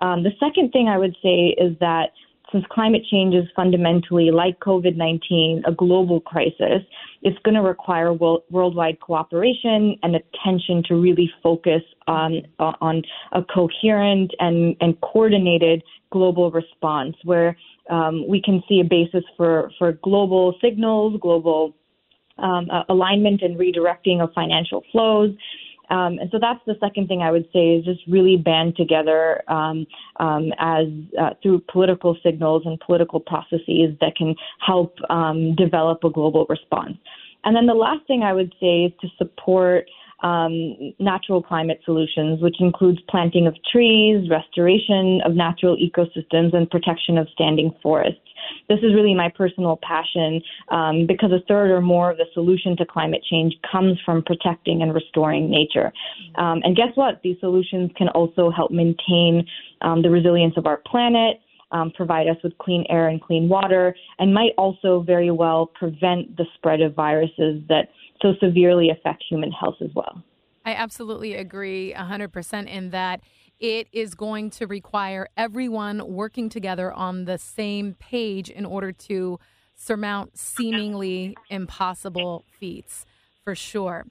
Um, 0.02 0.24
the 0.24 0.32
second 0.40 0.72
thing 0.72 0.90
I 0.90 0.98
would 0.98 1.16
say 1.24 1.56
is 1.58 1.78
that 1.80 2.12
since 2.54 2.64
climate 2.70 3.02
change 3.12 3.34
is 3.34 3.46
fundamentally, 3.56 4.32
like 4.32 4.60
COVID 4.60 4.96
19, 4.96 5.64
a 5.66 5.72
global 5.74 6.22
crisis, 6.22 6.82
it's 7.24 7.38
going 7.44 7.56
to 7.56 7.62
require 7.62 8.14
world, 8.14 8.44
worldwide 8.52 9.00
cooperation 9.00 9.98
and 10.04 10.16
attention 10.16 10.84
to 10.88 10.96
really 10.96 11.30
focus 11.42 11.82
on, 12.08 12.44
on 12.60 13.02
a 13.34 13.42
coherent 13.44 14.32
and, 14.40 14.78
and 14.80 15.02
coordinated 15.02 15.84
global 16.12 16.52
response 16.52 17.16
where 17.24 17.58
um, 17.90 18.26
we 18.28 18.42
can 18.42 18.62
see 18.70 18.80
a 18.80 18.84
basis 18.88 19.24
for, 19.36 19.72
for 19.80 19.94
global 20.04 20.56
signals, 20.62 21.20
global 21.20 21.76
um, 22.38 22.68
alignment 22.90 23.42
and 23.42 23.58
redirecting 23.58 24.22
of 24.22 24.32
financial 24.34 24.84
flows, 24.92 25.32
um, 25.90 26.18
and 26.20 26.30
so 26.32 26.40
that's 26.40 26.62
the 26.66 26.76
second 26.80 27.08
thing 27.08 27.22
I 27.22 27.32
would 27.32 27.48
say 27.52 27.76
is 27.76 27.86
just 27.86 28.02
really 28.08 28.38
band 28.38 28.76
together 28.76 29.44
um, 29.50 29.86
um, 30.20 30.52
as 30.58 30.88
uh, 31.20 31.32
through 31.42 31.64
political 31.72 32.18
signals 32.24 32.64
and 32.66 32.80
political 32.80 33.20
processes 33.20 33.96
that 34.00 34.16
can 34.16 34.36
help 34.66 34.96
um, 35.10 35.56
develop 35.56 36.04
a 36.04 36.10
global 36.10 36.46
response. 36.50 36.98
And 37.44 37.56
then 37.56 37.66
the 37.66 37.74
last 37.74 38.08
thing 38.08 38.24
I 38.24 38.34
would 38.34 38.54
say 38.60 38.86
is 38.86 38.94
to 39.02 39.08
support 39.18 39.90
um, 40.24 40.94
natural 41.00 41.42
climate 41.42 41.82
solutions, 41.86 42.42
which 42.42 42.56
includes 42.60 43.00
planting 43.10 43.46
of 43.46 43.56
trees, 43.72 44.30
restoration 44.30 45.22
of 45.26 45.34
natural 45.36 45.78
ecosystems, 45.78 46.56
and 46.56 46.70
protection 46.70 47.18
of 47.18 47.28
standing 47.34 47.74
forests. 47.84 48.20
This 48.68 48.80
is 48.80 48.94
really 48.94 49.14
my 49.14 49.30
personal 49.30 49.80
passion 49.82 50.42
um, 50.70 51.06
because 51.08 51.32
a 51.32 51.40
third 51.48 51.72
or 51.72 51.82
more 51.82 52.12
of 52.12 52.18
the 52.18 52.26
solution 52.34 52.76
to 52.78 52.86
climate 52.86 53.24
change 53.30 53.54
comes 53.70 53.98
from 54.06 54.24
protecting 54.24 54.82
and 54.82 54.94
restoring 54.94 55.50
nature. 55.50 55.92
Um, 56.36 56.62
and 56.64 56.76
guess 56.76 56.90
what? 56.96 57.22
These 57.24 57.38
solutions 57.40 57.92
can 57.98 58.10
also 58.10 58.50
help 58.50 58.72
maintain 58.72 59.46
um, 59.82 60.02
the 60.02 60.10
resilience 60.10 60.56
of 60.58 60.66
our 60.66 60.78
planet. 60.78 61.40
Um, 61.74 61.92
provide 61.92 62.28
us 62.28 62.38
with 62.44 62.56
clean 62.60 62.86
air 62.88 63.08
and 63.08 63.20
clean 63.20 63.50
water, 63.50 63.96
and 64.20 64.32
might 64.32 64.52
also 64.60 65.02
very 65.02 65.32
well 65.32 65.66
prevent 65.66 66.38
the 66.38 66.46
spread 66.54 66.82
of 66.82 66.94
viruses 66.94 67.64
that 67.68 67.90
so 68.22 68.34
severely 68.40 68.92
affect 68.92 69.24
human 69.28 69.52
health 69.52 69.78
as 69.82 69.90
well. 69.96 70.24
I 70.66 70.76
absolutely 70.76 71.34
agree 71.34 71.94
100% 71.98 72.68
in 72.68 72.92
that 72.92 73.22
it 73.60 73.88
is 73.92 74.14
going 74.14 74.50
to 74.52 74.68
require 74.68 75.28
everyone 75.36 76.14
working 76.14 76.48
together 76.48 76.94
on 76.94 77.26
the 77.26 77.38
same 77.38 77.96
page 78.00 78.50
in 78.50 78.66
order 78.66 78.92
to 78.92 79.40
surmount 79.76 80.38
seemingly 80.38 81.36
impossible 81.50 82.46
feats, 82.60 83.06
for 83.44 83.56
sure. 83.56 84.06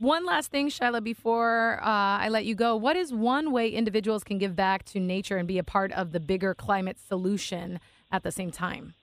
One 0.00 0.24
last 0.24 0.52
thing, 0.52 0.68
Shyla, 0.68 1.02
before 1.02 1.80
uh, 1.82 2.22
I 2.22 2.28
let 2.28 2.44
you 2.44 2.54
go. 2.54 2.76
What 2.76 2.96
is 2.96 3.12
one 3.12 3.50
way 3.50 3.68
individuals 3.68 4.22
can 4.22 4.38
give 4.38 4.54
back 4.54 4.84
to 4.86 5.00
nature 5.00 5.36
and 5.36 5.48
be 5.48 5.58
a 5.58 5.64
part 5.64 5.90
of 5.90 6.12
the 6.12 6.20
bigger 6.20 6.54
climate 6.54 6.98
solution 7.00 7.80
at 8.12 8.22
the 8.22 8.30
same 8.30 8.52
time? 8.52 8.94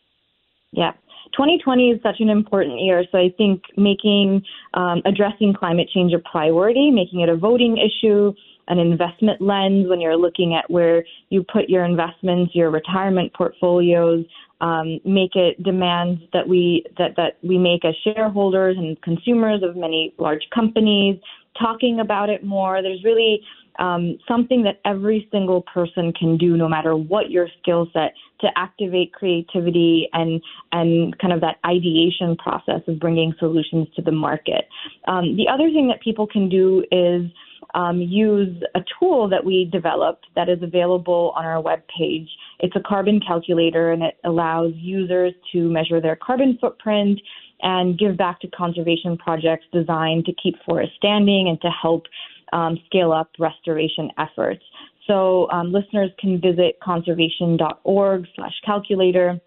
Yeah. 0.71 0.93
2020 1.34 1.89
is 1.89 2.01
such 2.01 2.21
an 2.21 2.29
important 2.29 2.79
year. 2.79 3.03
So 3.12 3.17
I 3.17 3.29
think 3.38 3.63
making 3.75 4.43
um, 4.73 5.01
addressing 5.05 5.53
climate 5.53 5.89
change 5.93 6.13
a 6.13 6.19
priority, 6.19 6.91
making 6.91 7.19
it 7.19 7.27
a 7.27 7.36
voting 7.36 7.77
issue, 7.77 8.34
an 8.67 8.80
investment 8.80 9.41
lens 9.41 9.88
when 9.88 10.01
you're 10.01 10.17
looking 10.17 10.56
at 10.56 10.69
where 10.69 11.06
you 11.30 11.43
put 11.43 11.69
your 11.69 11.86
investments, 11.86 12.56
your 12.56 12.71
retirement 12.71 13.34
portfolios, 13.34 14.25
um, 14.62 14.99
make 15.06 15.36
it 15.36 15.62
demands 15.63 16.21
that 16.34 16.47
we 16.47 16.86
that 16.97 17.15
that 17.17 17.38
we 17.43 17.58
make 17.58 17.84
as 17.84 17.93
shareholders 18.04 18.78
and 18.78 18.99
consumers 19.01 19.62
of 19.63 19.75
many 19.75 20.13
large 20.17 20.47
companies. 20.54 21.19
Talking 21.60 21.99
about 21.99 22.30
it 22.30 22.43
more. 22.43 22.82
There's 22.82 23.04
really 23.04 23.41
um, 23.80 24.17
something 24.28 24.63
that 24.63 24.80
every 24.86 25.28
single 25.32 25.62
person 25.62 26.13
can 26.13 26.38
do, 26.38 26.56
no 26.58 26.67
matter 26.67 26.95
what 26.95 27.30
your 27.30 27.47
skill 27.62 27.88
set, 27.93 28.13
to 28.41 28.47
activate 28.56 29.13
creativity 29.13 30.08
and 30.13 30.41
and 30.71 31.17
kind 31.19 31.34
of 31.34 31.41
that 31.41 31.58
ideation 31.65 32.36
process 32.38 32.82
of 32.88 32.99
bringing 32.99 33.34
solutions 33.39 33.88
to 33.95 34.01
the 34.01 34.12
market. 34.12 34.67
Um, 35.08 35.36
the 35.36 35.47
other 35.47 35.69
thing 35.69 35.88
that 35.89 36.01
people 36.01 36.28
can 36.28 36.49
do 36.49 36.84
is 36.91 37.30
um, 37.76 38.00
use 38.02 38.64
a 38.74 38.80
tool 39.00 39.30
that 39.30 39.44
we 39.44 39.70
developed 39.72 40.26
that 40.36 40.50
is 40.50 40.64
available 40.64 41.34
on 41.36 41.46
our 41.46 41.62
webpage. 41.62 42.28
It's 42.60 42.76
a 42.76 42.80
carbon 42.80 43.20
calculator 43.20 43.92
and 43.92 44.02
it 44.02 44.16
allows 44.24 44.72
users 44.76 45.34
to 45.52 45.70
measure 45.70 46.02
their 46.02 46.16
carbon 46.16 46.58
footprint 46.60 47.20
and 47.62 48.00
give 48.00 48.18
back 48.18 48.40
to 48.42 48.48
conservation 48.48 49.18
projects 49.18 49.66
designed 49.74 50.26
to 50.26 50.34
keep 50.42 50.56
forests 50.66 50.96
standing 50.98 51.50
and 51.50 51.60
to 51.62 51.70
help 51.70 52.06
um, 52.54 52.80
scale 52.86 53.12
up 53.12 53.30
restoration 53.40 54.10
efforts. 54.18 54.64
So 55.06 55.50
um, 55.52 55.72
listeners 55.72 56.12
can 56.20 56.40
visit 56.42 56.80
conservation.org 56.82 58.26
slash 58.36 58.54
calculator. 58.66 59.40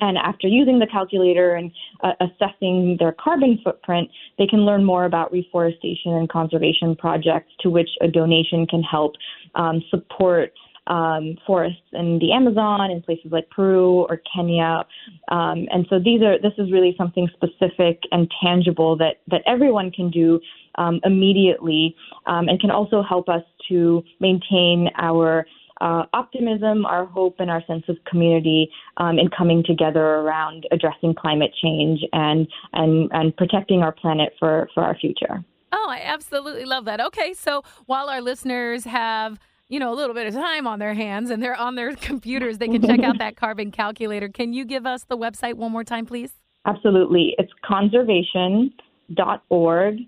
And 0.00 0.18
after 0.18 0.48
using 0.48 0.78
the 0.78 0.86
calculator 0.86 1.54
and 1.54 1.70
uh, 2.02 2.12
assessing 2.20 2.96
their 2.98 3.12
carbon 3.12 3.58
footprint, 3.62 4.10
they 4.38 4.46
can 4.46 4.60
learn 4.60 4.84
more 4.84 5.04
about 5.04 5.32
reforestation 5.32 6.12
and 6.12 6.28
conservation 6.28 6.96
projects 6.96 7.52
to 7.60 7.70
which 7.70 7.90
a 8.00 8.08
donation 8.08 8.66
can 8.66 8.82
help 8.82 9.12
um, 9.54 9.82
support 9.90 10.52
um, 10.86 11.36
forests 11.46 11.80
in 11.92 12.18
the 12.18 12.32
Amazon 12.32 12.90
in 12.90 13.00
places 13.02 13.32
like 13.32 13.48
Peru 13.50 14.06
or 14.08 14.20
Kenya. 14.34 14.84
Um, 15.28 15.66
and 15.70 15.86
so 15.88 15.98
these 15.98 16.20
are 16.22 16.38
this 16.38 16.52
is 16.58 16.70
really 16.70 16.94
something 16.98 17.28
specific 17.32 18.02
and 18.10 18.30
tangible 18.42 18.96
that 18.98 19.20
that 19.28 19.42
everyone 19.46 19.90
can 19.90 20.10
do 20.10 20.40
um, 20.76 21.00
immediately 21.04 21.96
um, 22.26 22.48
and 22.48 22.60
can 22.60 22.70
also 22.70 23.02
help 23.02 23.28
us 23.28 23.42
to 23.68 24.02
maintain 24.20 24.90
our 24.98 25.46
uh, 25.80 26.04
optimism, 26.12 26.86
our 26.86 27.04
hope, 27.04 27.36
and 27.38 27.50
our 27.50 27.62
sense 27.66 27.84
of 27.88 27.96
community 28.08 28.70
um, 28.96 29.18
in 29.18 29.28
coming 29.28 29.62
together 29.64 30.02
around 30.02 30.66
addressing 30.70 31.14
climate 31.14 31.52
change 31.62 32.00
and 32.12 32.46
and 32.72 33.10
and 33.12 33.36
protecting 33.36 33.82
our 33.82 33.92
planet 33.92 34.32
for 34.38 34.68
for 34.74 34.82
our 34.82 34.96
future. 34.96 35.44
Oh, 35.72 35.86
I 35.88 36.00
absolutely 36.04 36.64
love 36.64 36.84
that. 36.84 37.00
Okay, 37.00 37.34
so 37.34 37.62
while 37.86 38.08
our 38.08 38.20
listeners 38.20 38.84
have 38.84 39.38
you 39.68 39.80
know 39.80 39.92
a 39.92 39.96
little 39.96 40.14
bit 40.14 40.26
of 40.26 40.34
time 40.34 40.66
on 40.66 40.78
their 40.78 40.94
hands 40.94 41.30
and 41.30 41.42
they're 41.42 41.56
on 41.56 41.74
their 41.74 41.94
computers, 41.96 42.58
they 42.58 42.68
can 42.68 42.82
check 42.82 43.00
out 43.00 43.18
that 43.18 43.36
carbon 43.36 43.70
calculator. 43.70 44.28
Can 44.28 44.52
you 44.52 44.64
give 44.64 44.86
us 44.86 45.04
the 45.04 45.16
website 45.16 45.54
one 45.54 45.72
more 45.72 45.84
time, 45.84 46.06
please? 46.06 46.32
Absolutely. 46.66 47.34
It's 47.36 47.52
conservation.org 47.64 49.98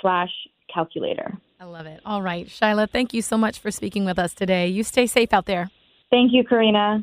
slash 0.00 0.30
calculator. 0.72 1.36
I 1.64 1.66
love 1.66 1.86
it. 1.86 2.02
All 2.04 2.20
right. 2.20 2.46
Shyla, 2.46 2.90
thank 2.90 3.14
you 3.14 3.22
so 3.22 3.38
much 3.38 3.58
for 3.58 3.70
speaking 3.70 4.04
with 4.04 4.18
us 4.18 4.34
today. 4.34 4.68
You 4.68 4.84
stay 4.84 5.06
safe 5.06 5.32
out 5.32 5.46
there. 5.46 5.70
Thank 6.10 6.30
you, 6.34 6.44
Karina. 6.44 7.02